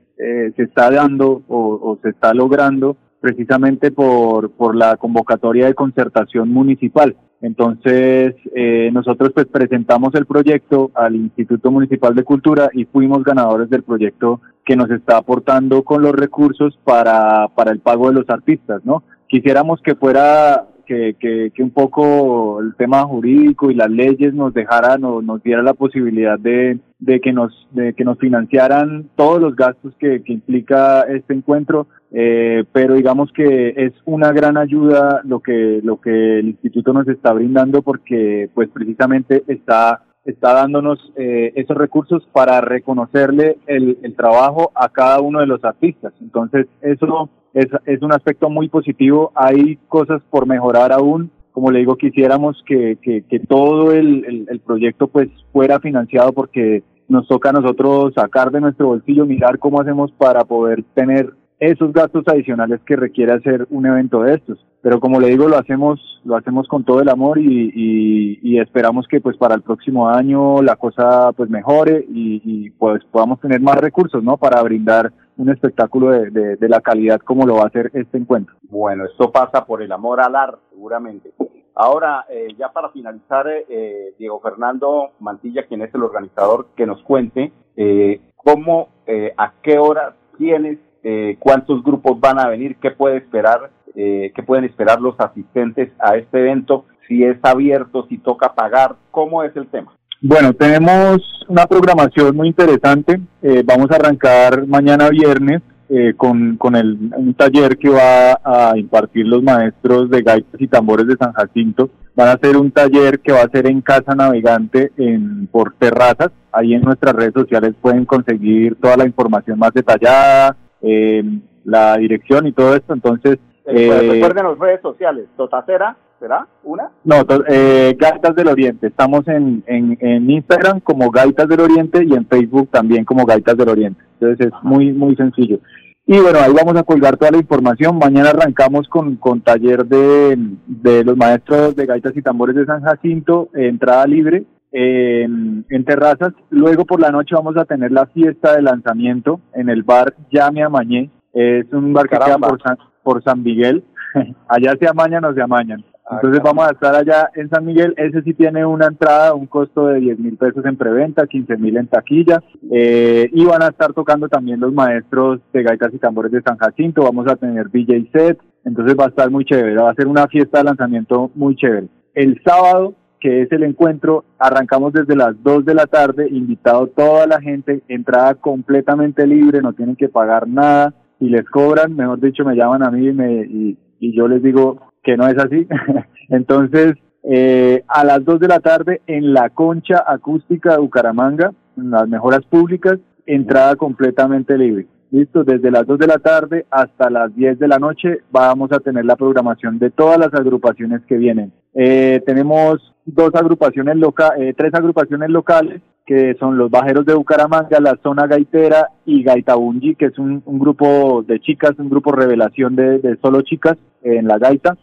se 0.55 0.63
está 0.63 0.91
dando 0.91 1.41
o, 1.49 1.97
se 2.01 2.09
está 2.09 2.33
logrando 2.33 2.95
precisamente 3.25 3.89
por, 3.89 4.51
por 4.51 4.75
la 4.75 4.97
convocatoria 4.97 5.65
de 5.65 5.73
concertación 5.73 6.49
municipal. 6.49 7.15
Entonces, 7.41 8.35
eh, 8.55 8.91
nosotros 8.93 9.31
pues 9.33 9.47
presentamos 9.47 10.13
el 10.13 10.27
proyecto 10.27 10.91
al 10.93 11.15
Instituto 11.15 11.71
Municipal 11.71 12.13
de 12.13 12.23
Cultura 12.23 12.69
y 12.71 12.85
fuimos 12.85 13.23
ganadores 13.23 13.67
del 13.71 13.81
proyecto 13.81 14.41
que 14.63 14.75
nos 14.75 14.91
está 14.91 15.17
aportando 15.17 15.81
con 15.81 16.03
los 16.03 16.11
recursos 16.11 16.77
para, 16.83 17.47
para 17.55 17.71
el 17.71 17.79
pago 17.79 18.09
de 18.09 18.13
los 18.13 18.29
artistas, 18.29 18.85
¿no? 18.85 19.01
Quisiéramos 19.27 19.81
que 19.81 19.95
fuera 19.95 20.67
que, 20.85 21.15
que, 21.19 21.63
un 21.63 21.71
poco 21.71 22.59
el 22.61 22.75
tema 22.75 23.03
jurídico 23.03 23.69
y 23.69 23.75
las 23.75 23.89
leyes 23.89 24.33
nos 24.33 24.53
dejaran 24.53 25.03
o 25.03 25.21
nos 25.21 25.41
diera 25.43 25.61
la 25.61 25.73
posibilidad 25.73 26.39
de, 26.39 26.79
de 26.99 27.19
que 27.19 27.33
nos 27.33 27.67
de 27.71 27.93
que 27.93 28.03
nos 28.03 28.17
financiaran 28.19 29.09
todos 29.15 29.41
los 29.41 29.55
gastos 29.55 29.93
que, 29.99 30.23
que 30.23 30.33
implica 30.33 31.01
este 31.01 31.33
encuentro. 31.33 31.87
Eh, 32.11 32.63
pero 32.71 32.93
digamos 32.93 33.31
que 33.33 33.73
es 33.75 33.93
una 34.05 34.31
gran 34.31 34.57
ayuda 34.57 35.21
lo 35.25 35.41
que 35.41 35.81
lo 35.83 35.99
que 35.99 36.39
el 36.39 36.49
instituto 36.49 36.93
nos 36.93 37.07
está 37.07 37.33
brindando 37.33 37.81
porque 37.81 38.49
pues 38.53 38.69
precisamente 38.69 39.43
está 39.47 40.03
está 40.23 40.53
dándonos 40.53 41.11
eh, 41.15 41.51
esos 41.55 41.77
recursos 41.77 42.27
para 42.31 42.61
reconocerle 42.61 43.57
el, 43.67 43.97
el 44.01 44.15
trabajo 44.15 44.71
a 44.75 44.89
cada 44.89 45.19
uno 45.19 45.39
de 45.39 45.47
los 45.47 45.63
artistas. 45.63 46.13
Entonces 46.21 46.67
eso 46.81 47.29
es, 47.55 47.67
es 47.85 48.01
un 48.01 48.13
aspecto 48.13 48.49
muy 48.49 48.67
positivo. 48.67 49.31
Hay 49.33 49.77
cosas 49.87 50.21
por 50.29 50.45
mejorar 50.45 50.91
aún. 50.91 51.31
Como 51.53 51.71
le 51.71 51.79
digo, 51.79 51.95
quisiéramos 51.95 52.61
que, 52.67 52.97
que, 53.01 53.23
que 53.23 53.39
todo 53.39 53.93
el, 53.93 54.25
el, 54.25 54.47
el 54.49 54.59
proyecto 54.59 55.07
pues 55.07 55.29
fuera 55.53 55.79
financiado 55.79 56.33
porque 56.33 56.83
nos 57.07 57.27
toca 57.29 57.49
a 57.49 57.53
nosotros 57.53 58.13
sacar 58.13 58.51
de 58.51 58.59
nuestro 58.59 58.87
bolsillo, 58.87 59.25
mirar 59.25 59.57
cómo 59.57 59.79
hacemos 59.79 60.11
para 60.11 60.43
poder 60.43 60.83
tener 60.93 61.33
esos 61.57 61.93
gastos 61.93 62.23
adicionales 62.27 62.81
que 62.85 62.97
requiere 62.97 63.31
hacer 63.31 63.65
un 63.69 63.85
evento 63.85 64.21
de 64.23 64.33
estos. 64.33 64.59
Pero 64.81 64.99
como 64.99 65.21
le 65.21 65.29
digo, 65.29 65.47
lo 65.47 65.57
hacemos, 65.57 65.99
lo 66.25 66.35
hacemos 66.35 66.67
con 66.67 66.83
todo 66.83 67.01
el 67.01 67.07
amor 67.07 67.39
y, 67.39 67.71
y, 67.73 68.39
y 68.43 68.59
esperamos 68.59 69.07
que 69.07 69.21
pues 69.21 69.37
para 69.37 69.55
el 69.55 69.61
próximo 69.61 70.09
año 70.09 70.61
la 70.61 70.75
cosa 70.75 71.31
pues 71.31 71.49
mejore 71.49 72.05
y, 72.09 72.41
y 72.43 72.69
pues 72.71 73.01
podamos 73.05 73.39
tener 73.39 73.61
más 73.61 73.77
recursos, 73.77 74.21
¿no? 74.21 74.35
Para 74.35 74.61
brindar 74.61 75.13
un 75.37 75.49
espectáculo 75.49 76.11
de, 76.11 76.55
de, 76.55 76.69
la 76.69 76.81
calidad 76.81 77.19
como 77.19 77.45
lo 77.45 77.55
va 77.55 77.63
a 77.63 77.67
hacer 77.67 77.91
este 77.93 78.17
encuentro. 78.17 78.55
Bueno, 78.63 79.05
esto 79.05 79.31
pasa 79.31 79.65
por 79.65 79.81
el 79.81 79.91
amor 79.91 80.21
al 80.21 80.35
arte, 80.35 80.59
seguramente. 80.69 81.31
Ahora, 81.75 82.25
eh, 82.29 82.47
ya 82.57 82.71
para 82.71 82.89
finalizar, 82.89 83.47
eh, 83.47 84.13
Diego 84.17 84.39
Fernando 84.39 85.11
Mantilla, 85.19 85.65
quien 85.67 85.81
es 85.81 85.93
el 85.93 86.03
organizador, 86.03 86.67
que 86.75 86.85
nos 86.85 87.01
cuente 87.03 87.51
eh, 87.75 88.21
cómo, 88.35 88.89
eh, 89.07 89.33
a 89.37 89.53
qué 89.61 89.77
hora, 89.77 90.15
quiénes, 90.37 90.79
eh, 91.03 91.37
cuántos 91.39 91.83
grupos 91.83 92.19
van 92.19 92.39
a 92.39 92.47
venir, 92.47 92.77
qué 92.77 92.91
puede 92.91 93.17
esperar, 93.17 93.71
eh, 93.95 94.31
qué 94.35 94.43
pueden 94.43 94.65
esperar 94.65 95.01
los 95.01 95.19
asistentes 95.19 95.91
a 95.99 96.15
este 96.15 96.39
evento, 96.39 96.85
si 97.07 97.23
es 97.23 97.37
abierto, 97.43 98.05
si 98.07 98.17
toca 98.17 98.53
pagar, 98.53 98.95
cómo 99.11 99.43
es 99.43 99.55
el 99.55 99.67
tema. 99.67 99.93
Bueno, 100.27 100.53
tenemos 100.53 101.19
una 101.47 101.67
programación 101.67 102.35
muy 102.35 102.47
interesante. 102.47 103.21
Eh, 103.43 103.61
vamos 103.63 103.91
a 103.91 103.97
arrancar 103.97 104.65
mañana 104.65 105.09
viernes 105.09 105.61
eh, 105.87 106.15
con, 106.17 106.57
con 106.57 106.75
el, 106.75 106.97
un 107.15 107.35
taller 107.35 107.77
que 107.77 107.89
va 107.89 108.39
a 108.43 108.75
impartir 108.75 109.27
los 109.27 109.43
maestros 109.43 110.09
de 110.09 110.23
gaitas 110.23 110.59
y 110.59 110.67
tambores 110.67 111.05
de 111.05 111.15
San 111.15 111.31
Jacinto. 111.33 111.91
Van 112.15 112.29
a 112.29 112.31
hacer 112.31 112.57
un 112.57 112.71
taller 112.71 113.19
que 113.19 113.33
va 113.33 113.41
a 113.41 113.49
ser 113.49 113.67
en 113.67 113.81
Casa 113.81 114.15
Navegante 114.15 114.91
en, 114.97 115.45
por 115.45 115.75
terrazas. 115.75 116.31
Ahí 116.51 116.73
en 116.73 116.81
nuestras 116.81 117.13
redes 117.13 117.33
sociales 117.35 117.75
pueden 117.79 118.05
conseguir 118.05 118.77
toda 118.81 118.97
la 118.97 119.05
información 119.05 119.59
más 119.59 119.73
detallada, 119.75 120.57
eh, 120.81 121.23
la 121.65 121.97
dirección 121.97 122.47
y 122.47 122.51
todo 122.51 122.75
esto. 122.75 122.95
Entonces, 122.95 123.37
eh, 123.65 124.09
recuerden 124.13 124.45
las 124.45 124.57
redes 124.57 124.81
sociales, 124.81 125.27
Totacera 125.37 125.97
¿será? 126.19 126.47
¿Una? 126.63 126.89
No, 127.03 127.17
eh, 127.47 127.95
Gaitas 127.99 128.35
del 128.35 128.47
Oriente. 128.47 128.87
Estamos 128.87 129.27
en, 129.27 129.63
en, 129.67 129.97
en, 129.99 130.29
Instagram 130.29 130.79
como 130.79 131.11
Gaitas 131.11 131.47
del 131.47 131.61
Oriente 131.61 132.03
y 132.03 132.13
en 132.13 132.25
Facebook 132.27 132.69
también 132.71 133.05
como 133.05 133.25
Gaitas 133.25 133.57
del 133.57 133.69
Oriente. 133.69 134.01
Entonces 134.19 134.47
es 134.47 134.53
muy, 134.63 134.91
muy 134.93 135.15
sencillo. 135.15 135.59
Y 136.07 136.19
bueno, 136.19 136.37
ahí 136.39 136.53
vamos 136.53 136.75
a 136.75 136.83
colgar 136.83 137.17
toda 137.17 137.31
la 137.31 137.39
información. 137.39 137.97
Mañana 137.97 138.29
arrancamos 138.29 138.87
con, 138.87 139.15
con 139.15 139.41
taller 139.41 139.85
de, 139.85 140.37
de 140.67 141.03
los 141.03 141.17
maestros 141.17 141.75
de 141.75 141.87
gaitas 141.87 142.15
y 142.15 142.21
tambores 142.21 142.55
de 142.55 142.65
San 142.65 142.83
Jacinto, 142.83 143.49
entrada 143.55 144.05
libre 144.05 144.45
en, 144.71 145.65
en 145.69 145.85
terrazas. 145.85 146.33
Luego 146.51 146.85
por 146.85 146.99
la 146.99 147.09
noche 147.09 147.33
vamos 147.33 147.57
a 147.57 147.65
tener 147.65 147.91
la 147.91 148.05
fiesta 148.07 148.55
de 148.55 148.61
lanzamiento 148.61 149.39
en 149.53 149.69
el 149.69 149.81
bar 149.81 150.13
Llame 150.29 150.63
Amañé. 150.63 151.09
Es 151.33 151.65
un 151.73 151.91
bar 151.91 152.07
que 152.07 152.17
queda 152.17 152.37
por 152.37 152.61
San, 152.61 152.77
por 153.01 153.23
San 153.23 153.41
Miguel. 153.41 153.83
Allá 154.47 154.75
se 154.79 154.87
amañan 154.87 155.25
o 155.25 155.33
se 155.33 155.41
amañan. 155.41 155.83
Entonces 156.09 156.41
vamos 156.43 156.67
a 156.67 156.71
estar 156.71 156.95
allá 156.95 157.31
en 157.33 157.49
San 157.49 157.65
Miguel. 157.65 157.95
Ese 157.97 158.21
sí 158.21 158.33
tiene 158.35 158.63
una 158.63 158.85
entrada, 158.85 159.33
un 159.33 159.47
costo 159.47 159.87
de 159.87 159.99
10 159.99 160.19
mil 160.19 160.37
pesos 160.37 160.63
en 160.65 160.77
preventa, 160.77 161.25
15 161.25 161.57
mil 161.57 161.77
en 161.77 161.87
taquilla. 161.87 162.43
Eh, 162.71 163.27
y 163.33 163.43
van 163.45 163.63
a 163.63 163.69
estar 163.69 163.91
tocando 163.93 164.29
también 164.29 164.59
los 164.59 164.71
maestros 164.71 165.39
de 165.51 165.63
gaitas 165.63 165.93
y 165.93 165.97
tambores 165.97 166.31
de 166.31 166.43
San 166.43 166.57
Jacinto. 166.57 167.01
Vamos 167.01 167.27
a 167.27 167.35
tener 167.35 167.71
DJ 167.71 168.09
set. 168.13 168.39
Entonces 168.63 168.95
va 168.99 169.05
a 169.05 169.09
estar 169.09 169.31
muy 169.31 169.45
chévere. 169.45 169.75
Va 169.75 169.89
a 169.89 169.95
ser 169.95 170.07
una 170.07 170.27
fiesta 170.27 170.59
de 170.59 170.65
lanzamiento 170.65 171.31
muy 171.33 171.55
chévere. 171.55 171.87
El 172.13 172.39
sábado, 172.45 172.93
que 173.19 173.41
es 173.41 173.51
el 173.51 173.63
encuentro, 173.63 174.25
arrancamos 174.37 174.93
desde 174.93 175.15
las 175.15 175.41
2 175.41 175.65
de 175.65 175.73
la 175.73 175.87
tarde. 175.87 176.27
Invitado 176.29 176.85
toda 176.85 177.25
la 177.25 177.41
gente. 177.41 177.81
Entrada 177.87 178.35
completamente 178.35 179.25
libre. 179.25 179.61
No 179.61 179.73
tienen 179.73 179.95
que 179.95 180.09
pagar 180.09 180.47
nada. 180.47 180.93
Si 181.17 181.29
les 181.29 181.49
cobran, 181.49 181.95
mejor 181.95 182.19
dicho, 182.19 182.45
me 182.45 182.55
llaman 182.55 182.83
a 182.83 182.91
mí 182.91 183.07
y, 183.07 183.13
me, 183.13 183.33
y, 183.45 183.77
y 183.99 184.15
yo 184.15 184.27
les 184.27 184.43
digo, 184.43 184.93
que 185.05 185.15
no 185.15 185.27
es 185.27 185.37
así. 185.37 185.65
Entonces, 186.29 186.95
eh, 187.23 187.83
a 187.87 188.03
las 188.03 188.25
2 188.25 188.39
de 188.39 188.47
la 188.47 188.59
tarde 188.59 189.01
en 189.07 189.33
la 189.33 189.49
concha 189.51 190.03
acústica 190.05 190.73
de 190.73 190.79
Bucaramanga, 190.79 191.53
en 191.77 191.91
las 191.91 192.07
mejoras 192.09 192.43
públicas, 192.45 192.99
entrada 193.25 193.75
completamente 193.75 194.57
libre. 194.57 194.87
Listo, 195.11 195.43
desde 195.43 195.71
las 195.71 195.85
2 195.85 195.99
de 195.99 196.07
la 196.07 196.17
tarde 196.17 196.65
hasta 196.69 197.09
las 197.09 197.33
10 197.35 197.59
de 197.59 197.67
la 197.67 197.77
noche 197.77 198.19
vamos 198.31 198.71
a 198.71 198.79
tener 198.79 199.05
la 199.05 199.15
programación 199.15 199.79
de 199.79 199.91
todas 199.91 200.17
las 200.17 200.33
agrupaciones 200.33 201.01
que 201.07 201.15
vienen. 201.15 201.53
Eh, 201.73 202.21
tenemos 202.25 202.93
dos 203.05 203.29
agrupaciones 203.35 203.95
locales, 203.97 204.49
eh, 204.49 204.53
tres 204.57 204.73
agrupaciones 204.73 205.29
locales 205.29 205.81
que 206.05 206.35
son 206.39 206.57
los 206.57 206.69
Bajeros 206.69 207.05
de 207.05 207.15
Bucaramanga, 207.15 207.79
la 207.79 207.97
Zona 208.03 208.27
Gaitera 208.27 208.89
y 209.05 209.23
Gaitabungi, 209.23 209.95
que 209.95 210.05
es 210.05 210.19
un, 210.19 210.43
un, 210.45 210.59
grupo 210.59 211.23
de 211.27 211.39
chicas, 211.39 211.71
un 211.79 211.89
grupo 211.89 212.11
revelación 212.11 212.75
de, 212.75 212.99
de 212.99 213.17
solo 213.17 213.41
chicas 213.41 213.75
en 214.03 214.27
la 214.27 214.37
gaita. 214.37 214.77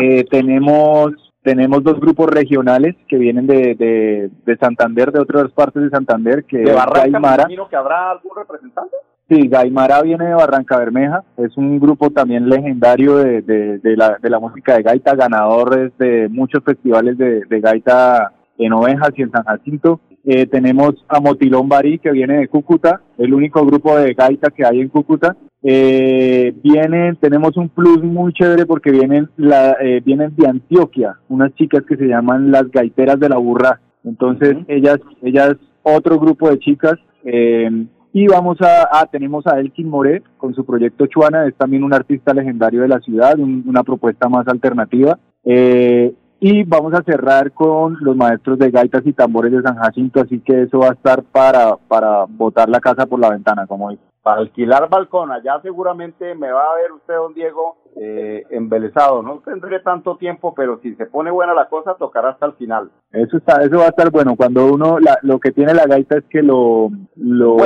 Eh, 0.00 0.24
tenemos 0.30 1.12
tenemos 1.42 1.82
dos 1.82 1.98
grupos 1.98 2.28
regionales 2.28 2.96
que 3.08 3.16
vienen 3.16 3.46
de, 3.46 3.74
de, 3.74 4.30
de, 4.44 4.56
Santander, 4.58 5.10
de 5.10 5.20
otras 5.20 5.50
partes 5.52 5.82
de 5.82 5.88
Santander, 5.88 6.44
que 6.44 6.58
¿De 6.58 6.72
Barranca, 6.72 7.08
Gaimara. 7.10 7.46
Me 7.48 7.56
que 7.68 7.76
habrá 7.76 8.10
algún 8.10 8.32
representante? 8.36 8.94
Sí, 9.26 9.48
Gaimara 9.48 10.02
viene 10.02 10.26
de 10.26 10.34
Barranca 10.34 10.76
Bermeja, 10.76 11.24
es 11.38 11.56
un 11.56 11.78
grupo 11.78 12.10
también 12.10 12.48
legendario 12.48 13.16
de, 13.16 13.40
de, 13.42 13.78
de, 13.78 13.96
la, 13.96 14.18
de 14.20 14.28
la 14.28 14.38
música 14.38 14.74
de 14.74 14.82
gaita, 14.82 15.14
ganadores 15.14 15.96
de 15.98 16.28
muchos 16.28 16.62
festivales 16.62 17.16
de, 17.16 17.44
de 17.48 17.60
gaita 17.60 18.32
en 18.58 18.72
Ovejas 18.72 19.10
y 19.16 19.22
en 19.22 19.30
San 19.30 19.44
Jacinto. 19.44 20.00
Eh, 20.24 20.46
tenemos 20.46 20.94
a 21.08 21.20
Motilón 21.20 21.68
Barí, 21.68 21.98
que 21.98 22.10
viene 22.10 22.38
de 22.38 22.48
Cúcuta, 22.48 23.00
el 23.16 23.32
único 23.32 23.64
grupo 23.64 23.96
de 23.96 24.12
gaita 24.12 24.50
que 24.50 24.66
hay 24.66 24.80
en 24.80 24.88
Cúcuta. 24.88 25.36
Eh, 25.62 26.54
vienen, 26.62 27.16
tenemos 27.16 27.56
un 27.56 27.68
plus 27.68 28.02
muy 28.02 28.32
chévere 28.32 28.64
porque 28.66 28.90
vienen, 28.90 29.28
la, 29.36 29.76
eh, 29.80 30.00
vienen 30.04 30.34
de 30.36 30.48
Antioquia, 30.48 31.18
unas 31.28 31.54
chicas 31.54 31.82
que 31.86 31.96
se 31.96 32.06
llaman 32.06 32.50
las 32.50 32.70
gaiteras 32.70 33.20
de 33.20 33.28
la 33.28 33.36
burra. 33.36 33.80
Entonces, 34.04 34.56
ellas, 34.68 34.98
ellas, 35.22 35.56
otro 35.82 36.18
grupo 36.18 36.48
de 36.48 36.58
chicas, 36.58 36.94
eh, 37.24 37.86
y 38.12 38.26
vamos 38.26 38.58
a, 38.60 39.06
tenemos 39.06 39.46
a 39.46 39.60
Elkin 39.60 39.88
More 39.88 40.22
con 40.36 40.54
su 40.54 40.64
proyecto 40.64 41.06
Chuana, 41.06 41.46
es 41.46 41.54
también 41.54 41.84
un 41.84 41.94
artista 41.94 42.34
legendario 42.34 42.82
de 42.82 42.88
la 42.88 43.00
ciudad, 43.00 43.38
una 43.38 43.84
propuesta 43.84 44.28
más 44.28 44.48
alternativa. 44.48 45.18
Eh, 45.44 46.12
y 46.40 46.64
vamos 46.64 46.94
a 46.94 47.02
cerrar 47.02 47.52
con 47.52 47.98
los 48.00 48.16
maestros 48.16 48.58
de 48.58 48.70
gaitas 48.70 49.06
y 49.06 49.12
tambores 49.12 49.52
de 49.52 49.62
San 49.62 49.76
Jacinto, 49.76 50.20
así 50.20 50.40
que 50.40 50.62
eso 50.62 50.78
va 50.78 50.88
a 50.88 50.92
estar 50.92 51.22
para, 51.22 51.76
para 51.76 52.24
botar 52.24 52.68
la 52.68 52.80
casa 52.80 53.06
por 53.06 53.20
la 53.20 53.30
ventana, 53.30 53.66
como 53.66 53.90
dice. 53.90 54.02
Para 54.22 54.42
alquilar 54.42 54.88
balcón, 54.90 55.32
allá 55.32 55.60
seguramente 55.62 56.34
me 56.34 56.52
va 56.52 56.62
a 56.62 56.76
ver 56.76 56.92
usted, 56.92 57.14
don 57.14 57.32
Diego, 57.32 57.78
eh, 57.96 58.44
embelesado. 58.50 59.22
No 59.22 59.38
tendré 59.38 59.80
tanto 59.80 60.16
tiempo, 60.16 60.54
pero 60.54 60.78
si 60.82 60.94
se 60.96 61.06
pone 61.06 61.30
buena 61.30 61.54
la 61.54 61.68
cosa, 61.68 61.94
tocará 61.94 62.30
hasta 62.30 62.46
el 62.46 62.52
final. 62.54 62.90
Eso 63.12 63.38
está, 63.38 63.62
eso 63.62 63.78
va 63.78 63.86
a 63.86 63.88
estar 63.88 64.10
bueno. 64.10 64.36
Cuando 64.36 64.66
uno, 64.66 64.98
lo 65.22 65.38
que 65.38 65.52
tiene 65.52 65.72
la 65.72 65.86
gaita 65.86 66.18
es 66.18 66.24
que 66.28 66.42
lo, 66.42 66.90
lo, 67.16 67.56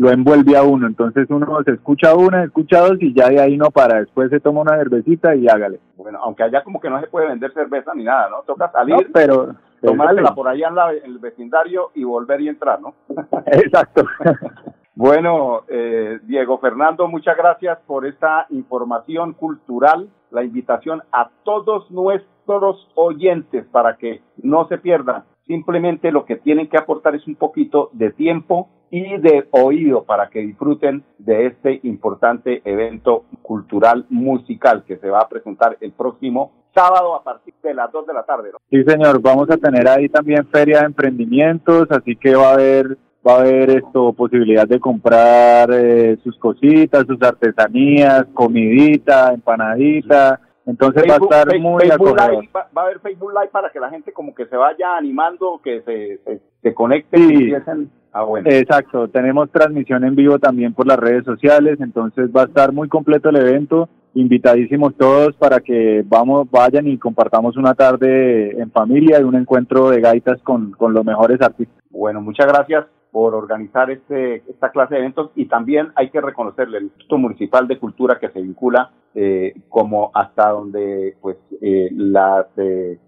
lo 0.00 0.10
envuelve 0.10 0.56
a 0.56 0.62
uno. 0.62 0.86
Entonces 0.86 1.26
uno 1.28 1.62
se 1.64 1.72
escucha 1.72 2.14
una, 2.14 2.44
escucha 2.44 2.80
dos 2.80 2.96
y 3.00 3.14
ya 3.14 3.28
de 3.28 3.40
ahí 3.40 3.58
no 3.58 3.70
para. 3.70 4.00
Después 4.00 4.30
se 4.30 4.40
toma 4.40 4.62
una 4.62 4.78
cervecita 4.78 5.34
y 5.34 5.46
hágale. 5.46 5.78
Bueno, 5.96 6.18
aunque 6.22 6.42
allá 6.42 6.64
como 6.64 6.80
que 6.80 6.88
no 6.88 6.98
se 7.00 7.06
puede 7.06 7.28
vender 7.28 7.52
cerveza 7.52 7.92
ni 7.94 8.04
nada, 8.04 8.30
¿no? 8.30 8.42
Toca 8.42 8.72
salir. 8.72 8.96
No, 8.96 9.02
pero 9.12 9.54
tomársela 9.82 10.34
por 10.34 10.48
allá 10.48 10.68
en, 10.68 11.04
el 11.04 11.18
vecindario 11.18 11.90
y 11.94 12.04
volver 12.04 12.40
y 12.40 12.48
entrar, 12.48 12.80
¿no? 12.80 12.94
Exacto. 13.46 14.04
Bueno, 14.94 15.62
eh, 15.68 16.18
Diego 16.24 16.58
Fernando, 16.58 17.06
muchas 17.08 17.36
gracias 17.36 17.78
por 17.86 18.06
esta 18.06 18.46
información 18.50 19.34
cultural, 19.34 20.10
la 20.30 20.42
invitación 20.42 21.02
a 21.12 21.30
todos 21.44 21.90
nuestros 21.90 22.88
oyentes 22.94 23.66
para 23.70 23.96
que 23.96 24.20
no 24.42 24.66
se 24.68 24.78
pierdan. 24.78 25.24
Simplemente 25.46 26.10
lo 26.10 26.24
que 26.24 26.36
tienen 26.36 26.68
que 26.68 26.76
aportar 26.76 27.14
es 27.14 27.26
un 27.26 27.36
poquito 27.36 27.90
de 27.92 28.10
tiempo 28.10 28.68
y 28.90 29.18
de 29.18 29.46
oído 29.52 30.04
para 30.04 30.28
que 30.28 30.40
disfruten 30.40 31.04
de 31.18 31.46
este 31.46 31.80
importante 31.84 32.60
evento 32.64 33.24
cultural 33.42 34.06
musical 34.10 34.84
que 34.84 34.96
se 34.98 35.08
va 35.08 35.20
a 35.20 35.28
presentar 35.28 35.76
el 35.80 35.92
próximo 35.92 36.52
sábado 36.74 37.14
a 37.14 37.22
partir 37.22 37.54
de 37.62 37.74
las 37.74 37.90
2 37.92 38.06
de 38.06 38.14
la 38.14 38.24
tarde. 38.24 38.50
Sí, 38.68 38.82
señor, 38.84 39.20
vamos 39.20 39.48
a 39.50 39.56
tener 39.56 39.88
ahí 39.88 40.08
también 40.08 40.46
feria 40.48 40.80
de 40.80 40.86
emprendimientos, 40.86 41.90
así 41.90 42.16
que 42.16 42.34
va 42.34 42.50
a 42.50 42.54
haber 42.54 42.98
va 43.26 43.34
a 43.34 43.40
haber 43.40 43.70
esto 43.70 44.12
posibilidad 44.12 44.66
de 44.66 44.80
comprar 44.80 45.70
eh, 45.72 46.16
sus 46.22 46.38
cositas, 46.38 47.06
sus 47.06 47.22
artesanías, 47.22 48.26
comidita, 48.34 49.32
empanadita. 49.32 50.40
Entonces 50.66 51.04
va 51.08 51.14
a 51.14 51.18
estar 51.18 51.58
muy 51.58 51.82
Facebook 51.82 52.16
va, 52.16 52.68
a 52.74 52.84
haber 52.84 53.00
Facebook 53.00 53.32
Live 53.32 53.48
para 53.50 53.70
que 53.70 53.80
la 53.80 53.90
gente 53.90 54.12
como 54.12 54.34
que 54.34 54.46
se 54.46 54.56
vaya 54.56 54.96
animando, 54.96 55.60
que 55.62 55.82
se, 55.82 56.40
se, 56.62 56.74
conecte 56.74 57.18
y 57.18 57.32
empiecen 57.32 57.90
Ah, 58.12 58.24
bueno. 58.24 58.50
Exacto, 58.50 59.06
tenemos 59.06 59.50
transmisión 59.52 60.02
en 60.04 60.16
vivo 60.16 60.40
también 60.40 60.74
por 60.74 60.84
las 60.84 60.98
redes 60.98 61.24
sociales, 61.24 61.80
entonces 61.80 62.28
va 62.36 62.42
a 62.42 62.46
estar 62.46 62.72
muy 62.72 62.88
completo 62.88 63.28
el 63.28 63.36
evento, 63.36 63.88
invitadísimos 64.14 64.96
todos 64.96 65.36
para 65.36 65.60
que 65.60 66.02
vamos, 66.04 66.50
vayan 66.50 66.88
y 66.88 66.98
compartamos 66.98 67.56
una 67.56 67.74
tarde 67.74 68.60
en 68.60 68.72
familia 68.72 69.20
y 69.20 69.22
un 69.22 69.36
encuentro 69.36 69.90
de 69.90 70.00
gaitas 70.00 70.42
con, 70.42 70.72
con 70.72 70.92
los 70.92 71.04
mejores 71.04 71.40
artistas. 71.40 71.76
Bueno, 71.90 72.20
muchas 72.20 72.48
gracias 72.48 72.86
por 73.10 73.34
organizar 73.34 73.90
este, 73.90 74.36
esta 74.48 74.70
clase 74.70 74.94
de 74.94 75.00
eventos 75.00 75.30
y 75.34 75.46
también 75.46 75.88
hay 75.96 76.10
que 76.10 76.20
reconocerle 76.20 76.78
el 76.78 76.84
Instituto 76.84 77.18
Municipal 77.18 77.66
de 77.66 77.78
Cultura 77.78 78.18
que 78.18 78.30
se 78.30 78.40
vincula 78.40 78.92
eh, 79.14 79.54
como 79.68 80.10
hasta 80.14 80.50
donde 80.50 81.16
pues 81.20 81.36
eh, 81.60 81.88
las 81.92 82.46
eh, 82.56 82.98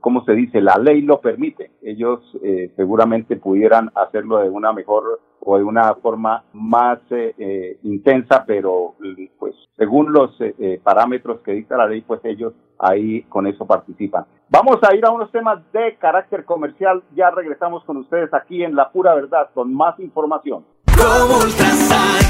¿cómo 0.00 0.24
se 0.24 0.34
dice? 0.34 0.60
La 0.60 0.78
ley 0.78 1.02
lo 1.02 1.20
permite. 1.20 1.72
Ellos 1.82 2.20
eh, 2.42 2.72
seguramente 2.76 3.36
pudieran 3.36 3.90
hacerlo 3.94 4.38
de 4.38 4.48
una 4.48 4.72
mejor 4.72 5.20
o 5.48 5.56
de 5.56 5.64
una 5.64 5.94
forma 5.94 6.42
más 6.52 6.98
eh, 7.10 7.32
eh, 7.38 7.78
intensa, 7.84 8.44
pero 8.44 8.96
pues 9.38 9.54
según 9.76 10.12
los 10.12 10.36
parámetros 10.82 11.40
que 11.42 11.52
dicta 11.52 11.76
la 11.76 11.86
ley, 11.86 12.00
pues 12.00 12.20
ellos 12.24 12.52
ahí 12.78 13.22
con 13.24 13.46
eso 13.46 13.64
participan. 13.64 14.24
Vamos 14.48 14.78
a 14.82 14.94
ir 14.94 15.04
a 15.06 15.10
unos 15.10 15.30
temas 15.30 15.60
de 15.72 15.96
carácter 15.96 16.44
comercial. 16.44 17.02
Ya 17.14 17.30
regresamos 17.30 17.84
con 17.84 17.96
ustedes 17.98 18.32
aquí 18.34 18.64
en 18.64 18.74
La 18.74 18.90
Pura 18.90 19.14
Verdad 19.14 19.50
con 19.54 19.72
más 19.72 19.98
información. 20.00 20.64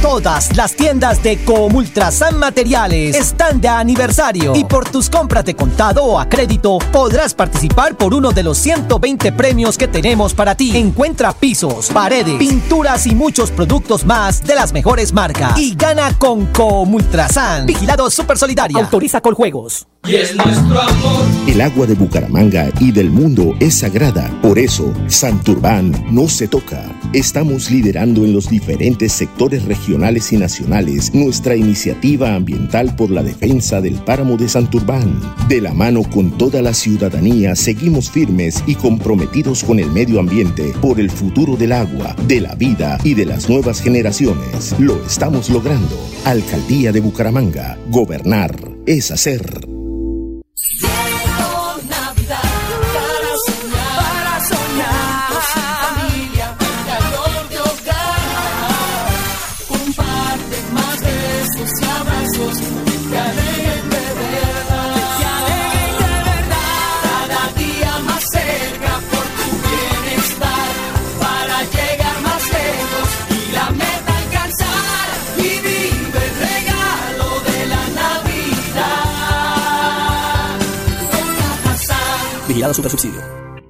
Todas 0.02 0.56
las 0.56 0.74
tiendas 0.74 1.22
de 1.22 1.36
Comultrasan 1.44 2.38
Materiales 2.38 3.14
están 3.16 3.60
de 3.60 3.68
aniversario 3.68 4.54
y 4.56 4.64
por 4.64 4.88
tus 4.88 5.10
compras 5.10 5.44
de 5.44 5.54
contado 5.54 6.04
o 6.04 6.18
a 6.18 6.28
crédito 6.28 6.78
podrás 6.90 7.34
participar 7.34 7.96
por 7.96 8.14
uno 8.14 8.32
de 8.32 8.42
los 8.42 8.56
120 8.58 9.32
premios 9.32 9.76
que 9.76 9.88
tenemos 9.88 10.32
para 10.32 10.54
ti. 10.54 10.76
Encuentra 10.76 11.32
pisos, 11.32 11.90
paredes, 11.90 12.36
pinturas 12.38 13.06
y 13.06 13.14
muchos 13.14 13.50
productos 13.50 14.06
más 14.06 14.42
de 14.42 14.54
las 14.54 14.72
mejores 14.72 15.12
marcas 15.12 15.58
y 15.58 15.74
gana 15.74 16.16
con 16.18 16.46
Comultrasan. 16.46 17.66
Vigilado 17.66 18.08
Super 18.10 18.38
Solidaria. 18.38 18.78
Autoriza 18.78 19.20
con 19.20 19.34
juegos. 19.34 19.86
Y 20.06 20.14
es 20.14 20.36
nuestro 20.36 20.80
amor. 20.80 21.24
El 21.48 21.60
agua 21.60 21.84
de 21.86 21.94
Bucaramanga 21.94 22.70
y 22.78 22.92
del 22.92 23.10
mundo 23.10 23.54
es 23.58 23.78
sagrada. 23.80 24.30
Por 24.40 24.58
eso, 24.58 24.92
Santurbán 25.08 26.06
no 26.10 26.28
se 26.28 26.46
toca. 26.46 26.84
Estamos 27.12 27.70
liderando 27.70 28.24
en 28.24 28.32
los 28.32 28.48
diferentes 28.56 29.12
sectores 29.12 29.66
regionales 29.66 30.32
y 30.32 30.38
nacionales 30.38 31.12
nuestra 31.12 31.56
iniciativa 31.56 32.34
ambiental 32.34 32.96
por 32.96 33.10
la 33.10 33.22
defensa 33.22 33.82
del 33.82 33.96
páramo 33.96 34.38
de 34.38 34.48
Santurbán. 34.48 35.20
De 35.46 35.60
la 35.60 35.74
mano 35.74 36.02
con 36.04 36.30
toda 36.38 36.62
la 36.62 36.72
ciudadanía, 36.72 37.54
seguimos 37.54 38.10
firmes 38.10 38.64
y 38.66 38.74
comprometidos 38.74 39.62
con 39.62 39.78
el 39.78 39.90
medio 39.90 40.20
ambiente 40.20 40.72
por 40.80 40.98
el 40.98 41.10
futuro 41.10 41.54
del 41.54 41.72
agua, 41.72 42.16
de 42.26 42.40
la 42.40 42.54
vida 42.54 42.98
y 43.04 43.12
de 43.12 43.26
las 43.26 43.50
nuevas 43.50 43.82
generaciones. 43.82 44.74
Lo 44.78 45.04
estamos 45.04 45.50
logrando. 45.50 45.98
Alcaldía 46.24 46.92
de 46.92 47.00
Bucaramanga. 47.00 47.76
Gobernar 47.90 48.56
es 48.86 49.10
hacer. 49.10 49.75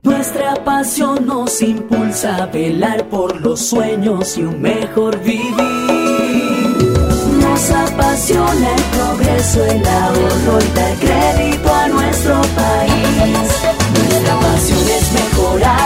Nuestra 0.03 0.55
pasión 0.65 1.27
nos 1.27 1.61
impulsa 1.61 2.37
a 2.37 2.47
velar 2.47 3.07
por 3.11 3.39
los 3.43 3.61
sueños 3.61 4.39
y 4.39 4.43
un 4.45 4.63
mejor 4.63 5.21
vivir. 5.21 5.55
Nos 7.39 7.71
apasiona 7.73 8.75
el 8.75 8.83
progreso, 8.97 9.65
el 9.67 9.87
ahorro 9.87 10.59
y 10.61 10.75
dar 10.75 10.95
crédito 10.97 11.75
a 11.75 11.89
nuestro 11.89 12.41
país. 12.57 13.49
Nuestra 13.99 14.41
pasión 14.41 14.89
es 14.89 15.13
mejorar 15.13 15.86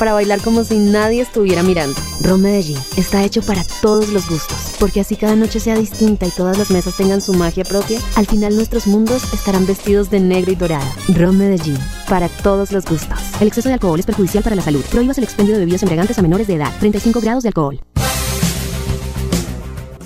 para 0.00 0.14
bailar 0.14 0.40
como 0.40 0.64
si 0.64 0.78
nadie 0.78 1.20
estuviera 1.20 1.62
mirando. 1.62 1.94
Ron 2.24 2.40
Medellín 2.40 2.78
está 2.96 3.22
hecho 3.22 3.42
para 3.42 3.60
todos 3.82 4.08
los 4.08 4.28
gustos, 4.30 4.74
porque 4.80 5.00
así 5.00 5.14
cada 5.14 5.36
noche 5.36 5.60
sea 5.60 5.76
distinta 5.76 6.24
y 6.26 6.30
todas 6.30 6.56
las 6.56 6.70
mesas 6.70 6.96
tengan 6.96 7.20
su 7.20 7.34
magia 7.34 7.64
propia, 7.64 7.98
al 8.16 8.24
final 8.24 8.56
nuestros 8.56 8.86
mundos 8.86 9.30
estarán 9.34 9.66
vestidos 9.66 10.10
de 10.10 10.20
negro 10.20 10.52
y 10.52 10.54
dorado. 10.56 10.86
Ron 11.14 11.36
Medellín, 11.36 11.76
para 12.08 12.28
todos 12.42 12.72
los 12.72 12.86
gustos. 12.86 13.18
El 13.42 13.48
exceso 13.48 13.68
de 13.68 13.74
alcohol 13.74 14.00
es 14.00 14.06
perjudicial 14.06 14.42
para 14.42 14.56
la 14.56 14.62
salud. 14.62 14.82
Prohíbas 14.90 15.18
el 15.18 15.24
expendio 15.24 15.52
de 15.52 15.60
bebidas 15.60 15.82
embriagantes 15.82 16.18
a 16.18 16.22
menores 16.22 16.46
de 16.46 16.54
edad. 16.54 16.72
35 16.80 17.20
grados 17.20 17.42
de 17.42 17.50
alcohol. 17.50 17.78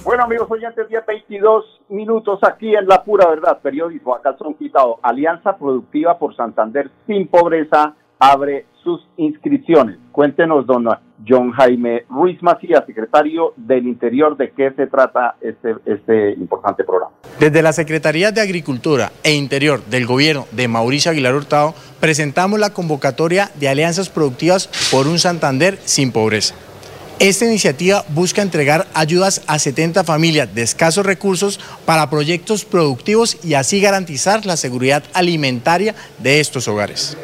Bueno, 0.05 0.25
amigos 0.25 0.51
oyentes, 0.51 0.89
10, 0.89 1.07
22 1.07 1.65
minutos 1.89 2.41
aquí 2.43 2.75
en 2.75 2.87
La 2.87 3.05
Pura 3.05 3.29
Verdad, 3.29 3.61
periodismo 3.63 4.15
a 4.15 4.21
calzón 4.21 4.55
quitado. 4.55 4.99
Alianza 5.03 5.57
Productiva 5.57 6.19
por 6.19 6.35
Santander 6.37 6.91
sin 7.07 7.29
pobreza 7.29 7.95
abre 8.19 8.67
sus 8.83 9.01
inscripciones. 9.17 9.97
Cuéntenos, 10.13 10.67
don 10.67 10.87
John 11.27 11.53
Jaime 11.53 12.05
Ruiz 12.09 12.43
Macías, 12.43 12.85
secretario 12.87 13.55
del 13.57 13.87
Interior, 13.87 14.37
de 14.37 14.51
qué 14.51 14.73
se 14.77 14.87
trata 14.87 15.37
este, 15.41 15.75
este 15.87 16.33
importante 16.33 16.85
programa. 16.85 17.13
Desde 17.41 17.63
la 17.63 17.73
Secretaría 17.73 18.31
de 18.31 18.41
Agricultura 18.41 19.11
e 19.23 19.33
Interior 19.33 19.83
del 19.87 20.07
Gobierno 20.07 20.47
de 20.53 20.69
Mauricio 20.69 21.11
Aguilar 21.11 21.35
Hurtado, 21.35 21.75
presentamos 21.99 22.61
la 22.61 22.71
convocatoria 22.71 23.51
de 23.59 23.69
alianzas 23.69 24.11
productivas 24.11 24.69
por 24.93 25.07
un 25.07 25.19
Santander 25.19 25.79
sin 25.85 26.13
pobreza. 26.13 26.55
Esta 27.21 27.45
iniciativa 27.45 28.05
busca 28.09 28.43
entregar 28.43 28.87
ayudas 28.93 29.43
a 29.47 29.59
70 29.59 30.03
familias 30.03 30.53
de 30.53 30.63
escasos 30.63 31.07
recursos 31.07 31.61
para 31.87 32.11
proyectos 32.11 32.65
productivos 32.65 33.39
y 33.45 33.55
así 33.55 33.81
garantizar 33.81 34.45
la 34.45 34.57
seguridad 34.57 35.05
alimentaria 35.15 35.95
de 36.19 36.41
estos 36.41 36.67
hogares. 36.67 37.17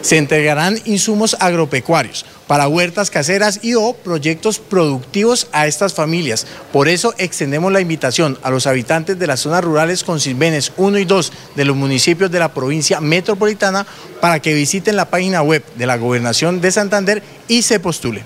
Se 0.00 0.18
entregarán 0.18 0.76
insumos 0.84 1.36
agropecuarios 1.40 2.24
para 2.46 2.68
huertas 2.68 3.10
caseras 3.10 3.64
y 3.64 3.74
o 3.74 3.92
proyectos 3.92 4.58
productivos 4.58 5.48
a 5.52 5.66
estas 5.66 5.94
familias. 5.94 6.46
Por 6.72 6.88
eso 6.88 7.14
extendemos 7.18 7.72
la 7.72 7.80
invitación 7.80 8.38
a 8.42 8.50
los 8.50 8.66
habitantes 8.66 9.18
de 9.18 9.26
las 9.26 9.40
zonas 9.40 9.64
rurales 9.64 10.04
con 10.04 10.20
Silvenes 10.20 10.72
1 10.76 10.98
y 10.98 11.04
2 11.04 11.32
de 11.56 11.64
los 11.64 11.76
municipios 11.76 12.30
de 12.30 12.38
la 12.38 12.52
provincia 12.52 13.00
metropolitana 13.00 13.86
para 14.20 14.40
que 14.40 14.54
visiten 14.54 14.96
la 14.96 15.10
página 15.10 15.42
web 15.42 15.64
de 15.76 15.86
la 15.86 15.96
Gobernación 15.96 16.60
de 16.60 16.70
Santander 16.70 17.22
y 17.48 17.62
se 17.62 17.80
postule 17.80 18.22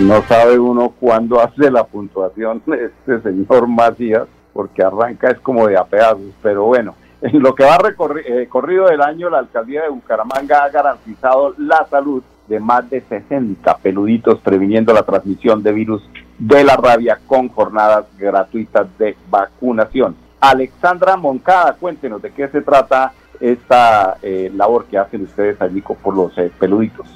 no 0.00 0.22
sabe 0.26 0.58
uno 0.58 0.92
cuándo 0.98 1.40
hace 1.40 1.70
la 1.70 1.84
puntuación 1.84 2.62
este 2.66 3.20
señor 3.22 3.68
Macías, 3.68 4.26
porque 4.52 4.82
arranca 4.82 5.30
es 5.30 5.38
como 5.40 5.66
de 5.66 5.76
apeados, 5.76 6.20
pero 6.42 6.64
bueno, 6.64 6.94
en 7.24 7.42
lo 7.42 7.54
que 7.54 7.64
va 7.64 7.78
eh, 8.26 8.46
corrido 8.48 8.86
del 8.86 9.00
año, 9.00 9.30
la 9.30 9.38
alcaldía 9.38 9.82
de 9.82 9.88
Bucaramanga 9.88 10.64
ha 10.64 10.68
garantizado 10.68 11.54
la 11.56 11.86
salud 11.88 12.22
de 12.46 12.60
más 12.60 12.88
de 12.90 13.00
60 13.00 13.78
peluditos, 13.78 14.40
previniendo 14.40 14.92
la 14.92 15.04
transmisión 15.04 15.62
de 15.62 15.72
virus 15.72 16.02
de 16.38 16.62
la 16.64 16.76
rabia 16.76 17.18
con 17.26 17.48
jornadas 17.48 18.04
gratuitas 18.18 18.86
de 18.98 19.16
vacunación. 19.30 20.14
Alexandra 20.38 21.16
Moncada, 21.16 21.74
cuéntenos 21.80 22.20
de 22.20 22.30
qué 22.30 22.48
se 22.48 22.60
trata 22.60 23.14
esta 23.40 24.18
eh, 24.22 24.52
labor 24.54 24.84
que 24.84 24.98
hacen 24.98 25.22
ustedes 25.22 25.60
allí 25.62 25.80
por 25.80 26.14
los 26.14 26.36
eh, 26.36 26.52
peluditos 26.58 27.06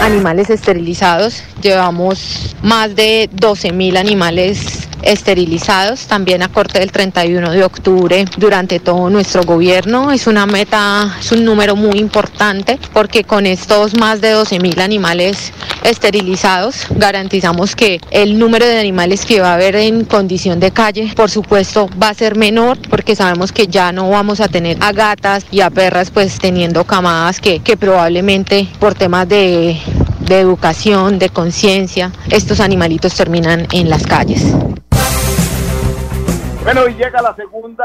animales 0.00 0.50
esterilizados. 0.50 1.42
Llevamos 1.62 2.54
más 2.62 2.94
de 2.94 3.28
12 3.32 3.72
mil 3.72 3.96
animales 3.96 4.88
esterilizados, 5.04 6.06
también 6.06 6.42
a 6.42 6.48
corte 6.48 6.78
del 6.78 6.90
31 6.90 7.50
de 7.50 7.64
octubre 7.64 8.24
durante 8.36 8.80
todo 8.80 9.10
nuestro 9.10 9.42
gobierno. 9.44 10.12
Es 10.12 10.26
una 10.26 10.46
meta, 10.46 11.14
es 11.20 11.32
un 11.32 11.44
número 11.44 11.76
muy 11.76 11.98
importante 11.98 12.78
porque 12.92 13.24
con 13.24 13.46
estos 13.46 13.96
más 13.98 14.20
de 14.20 14.30
12 14.30 14.58
mil 14.60 14.80
animales 14.80 15.52
esterilizados 15.82 16.86
garantizamos 16.90 17.76
que 17.76 18.00
el 18.10 18.38
número 18.38 18.66
de 18.66 18.78
animales 18.78 19.26
que 19.26 19.40
va 19.40 19.50
a 19.50 19.54
haber 19.54 19.76
en 19.76 20.04
condición 20.04 20.58
de 20.60 20.70
calle, 20.70 21.12
por 21.14 21.30
supuesto, 21.30 21.88
va 22.02 22.08
a 22.08 22.14
ser 22.14 22.36
menor 22.36 22.78
porque 22.88 23.14
sabemos 23.14 23.52
que 23.52 23.66
ya 23.66 23.92
no 23.92 24.08
vamos 24.08 24.40
a 24.40 24.48
tener 24.48 24.78
a 24.80 24.92
gatas 24.92 25.44
y 25.50 25.60
a 25.60 25.70
perras 25.70 26.10
pues 26.10 26.38
teniendo 26.38 26.84
camadas 26.84 27.40
que, 27.40 27.60
que 27.60 27.76
probablemente 27.76 28.66
por 28.78 28.94
temas 28.94 29.28
de 29.28 29.63
de 29.72 30.40
educación, 30.40 31.18
de 31.18 31.28
conciencia, 31.28 32.10
estos 32.30 32.60
animalitos 32.60 33.16
terminan 33.16 33.66
en 33.72 33.88
las 33.88 34.06
calles. 34.06 34.54
Bueno, 36.64 36.88
y 36.88 36.94
llega 36.94 37.20
la 37.20 37.34
segunda 37.34 37.84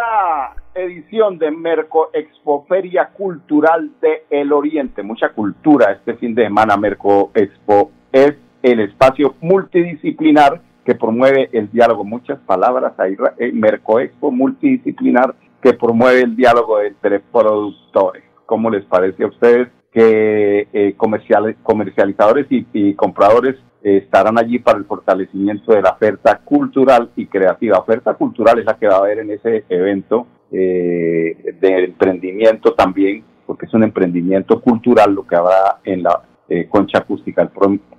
edición 0.74 1.38
de 1.38 1.52
Merco 1.52 2.10
Expo 2.14 2.66
Feria 2.68 3.10
Cultural 3.10 3.92
de 4.02 4.24
El 4.30 4.54
Oriente. 4.54 5.04
Mucha 5.04 5.30
cultura 5.30 5.92
este 5.92 6.16
fin 6.16 6.34
de 6.34 6.44
semana. 6.44 6.78
Merco 6.78 7.32
Expo 7.34 7.92
es 8.12 8.36
el 8.64 8.80
espacio 8.80 9.36
multidisciplinar 9.42 10.62
que 10.86 10.96
promueve 10.96 11.50
el 11.52 11.70
diálogo. 11.72 12.04
Muchas 12.04 12.40
palabras 12.40 12.94
ahí. 13.00 13.16
Eh, 13.38 13.52
Merco 13.54 14.00
Expo 14.00 14.32
multidisciplinar 14.32 15.36
que 15.62 15.74
promueve 15.74 16.22
el 16.22 16.36
diálogo 16.36 16.80
entre 16.82 17.20
productores. 17.20 18.24
¿Cómo 18.46 18.70
les 18.70 18.86
parece 18.86 19.24
a 19.24 19.28
ustedes? 19.28 19.68
Que 19.92 20.68
eh, 20.72 20.96
comercializadores 20.96 22.48
y, 22.50 22.94
compradores 22.94 23.56
eh, 23.84 23.98
estarán 23.98 24.38
allí 24.38 24.60
para 24.60 24.78
el 24.78 24.86
fortalecimiento 24.86 25.74
de 25.74 25.82
la 25.82 25.92
oferta 25.92 26.40
cultural 26.44 27.10
y 27.16 27.26
creativa. 27.26 27.80
Oferta 27.80 28.14
cultural 28.14 28.60
es 28.60 28.66
la 28.66 28.78
que 28.78 28.88
va 28.88 28.96
a 28.96 29.00
haber 29.00 29.20
en 29.20 29.32
ese 29.32 29.66
evento 29.70 30.28
eh, 30.52 31.56
de 31.60 31.86
emprendimiento 31.86 32.74
también, 32.74 33.24
porque 33.46 33.66
es 33.66 33.74
un 33.74 33.84
emprendimiento 33.84 34.62
cultural 34.62 35.14
lo 35.14 35.26
que 35.26 35.36
habrá 35.36 35.80
en 35.84 36.04
la 36.04 36.22
concha 36.70 36.98
acústica 36.98 37.44
el 37.44 37.50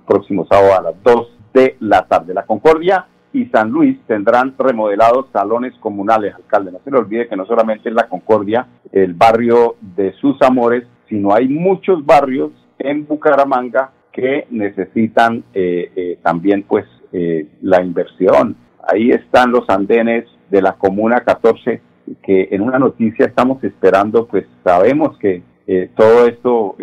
próximo 0.05 0.45
sábado 0.45 0.77
a 0.77 0.81
las 0.81 1.03
2 1.03 1.37
de 1.53 1.77
la 1.79 2.05
tarde. 2.05 2.33
La 2.33 2.45
Concordia 2.45 3.07
y 3.33 3.45
San 3.45 3.69
Luis 3.69 3.97
tendrán 4.07 4.55
remodelados 4.57 5.27
salones 5.31 5.73
comunales, 5.79 6.35
alcalde. 6.35 6.71
No 6.71 6.79
se 6.83 6.91
le 6.91 6.97
olvide 6.97 7.27
que 7.27 7.37
no 7.37 7.45
solamente 7.45 7.89
es 7.89 7.95
la 7.95 8.09
Concordia, 8.09 8.67
el 8.91 9.13
barrio 9.13 9.75
de 9.79 10.13
sus 10.13 10.41
amores, 10.41 10.83
sino 11.11 11.35
hay 11.35 11.49
muchos 11.49 12.03
barrios 12.05 12.51
en 12.79 13.05
Bucaramanga 13.05 13.91
que 14.13 14.47
necesitan 14.49 15.43
eh, 15.53 15.91
eh, 15.93 16.19
también 16.23 16.63
pues 16.63 16.85
eh, 17.11 17.47
la 17.61 17.83
inversión. 17.83 18.55
Ahí 18.87 19.11
están 19.11 19.51
los 19.51 19.69
andenes 19.69 20.25
de 20.49 20.61
la 20.61 20.73
Comuna 20.73 21.19
14 21.19 21.81
que 22.23 22.47
en 22.51 22.61
una 22.61 22.79
noticia 22.79 23.25
estamos 23.25 23.61
esperando, 23.63 24.25
pues 24.25 24.45
sabemos 24.63 25.17
que 25.17 25.43
todo 25.95 26.25
esto 26.25 26.75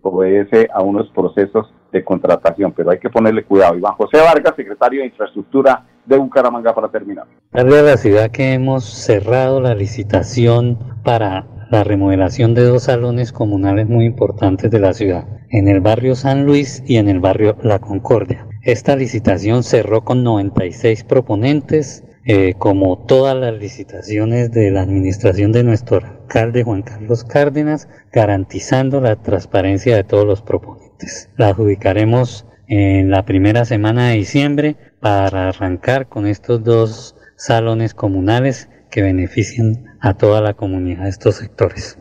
obedece 0.00 0.68
a 0.72 0.80
unos 0.80 1.10
procesos 1.10 1.70
de 1.90 2.02
contratación, 2.02 2.72
pero 2.72 2.90
hay 2.90 2.98
que 2.98 3.10
ponerle 3.10 3.44
cuidado. 3.44 3.76
Iván 3.76 3.92
José 3.94 4.18
Vargas, 4.18 4.54
secretario 4.56 5.00
de 5.00 5.08
Infraestructura 5.08 5.84
de 6.06 6.16
Bucaramanga, 6.16 6.74
para 6.74 6.88
terminar. 6.88 7.26
La 7.50 7.96
ciudad 7.98 8.30
que 8.30 8.54
hemos 8.54 8.84
cerrado 8.84 9.60
la 9.60 9.74
licitación 9.74 10.78
para 11.04 11.44
la 11.72 11.84
remodelación 11.84 12.52
de 12.52 12.64
dos 12.64 12.82
salones 12.82 13.32
comunales 13.32 13.88
muy 13.88 14.04
importantes 14.04 14.70
de 14.70 14.78
la 14.78 14.92
ciudad, 14.92 15.26
en 15.48 15.68
el 15.68 15.80
barrio 15.80 16.14
San 16.14 16.44
Luis 16.44 16.82
y 16.86 16.98
en 16.98 17.08
el 17.08 17.18
barrio 17.18 17.56
La 17.62 17.78
Concordia. 17.78 18.46
Esta 18.60 18.94
licitación 18.94 19.62
cerró 19.62 20.04
con 20.04 20.22
96 20.22 21.02
proponentes, 21.04 22.04
eh, 22.26 22.56
como 22.58 22.98
todas 22.98 23.34
las 23.34 23.54
licitaciones 23.54 24.52
de 24.52 24.70
la 24.70 24.82
administración 24.82 25.50
de 25.50 25.64
nuestro 25.64 25.96
alcalde 25.96 26.62
Juan 26.62 26.82
Carlos 26.82 27.24
Cárdenas, 27.24 27.88
garantizando 28.12 29.00
la 29.00 29.16
transparencia 29.16 29.96
de 29.96 30.04
todos 30.04 30.26
los 30.26 30.42
proponentes. 30.42 31.30
La 31.38 31.48
adjudicaremos 31.48 32.44
en 32.68 33.10
la 33.10 33.24
primera 33.24 33.64
semana 33.64 34.10
de 34.10 34.16
diciembre 34.16 34.76
para 35.00 35.48
arrancar 35.48 36.06
con 36.10 36.26
estos 36.26 36.62
dos 36.62 37.16
salones 37.36 37.94
comunales 37.94 38.68
que 38.92 39.02
beneficien 39.02 39.86
a 40.00 40.14
toda 40.14 40.40
la 40.42 40.52
comunidad 40.52 41.04
de 41.04 41.08
estos 41.08 41.36
sectores. 41.36 41.98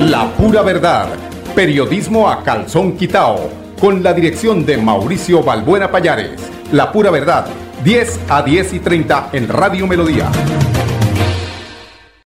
La 0.00 0.32
pura 0.36 0.62
verdad. 0.62 1.08
Periodismo 1.54 2.30
a 2.30 2.44
calzón 2.44 2.96
quitao. 2.96 3.50
Con 3.80 4.02
la 4.02 4.14
dirección 4.14 4.64
de 4.64 4.78
Mauricio 4.78 5.42
Balbuena 5.42 5.90
Payares. 5.90 6.40
La 6.72 6.92
pura 6.92 7.10
verdad. 7.10 7.46
10 7.84 8.20
a 8.28 8.42
10 8.42 8.74
y 8.74 8.78
30 8.78 9.30
en 9.32 9.48
Radio 9.48 9.86
Melodía. 9.86 10.30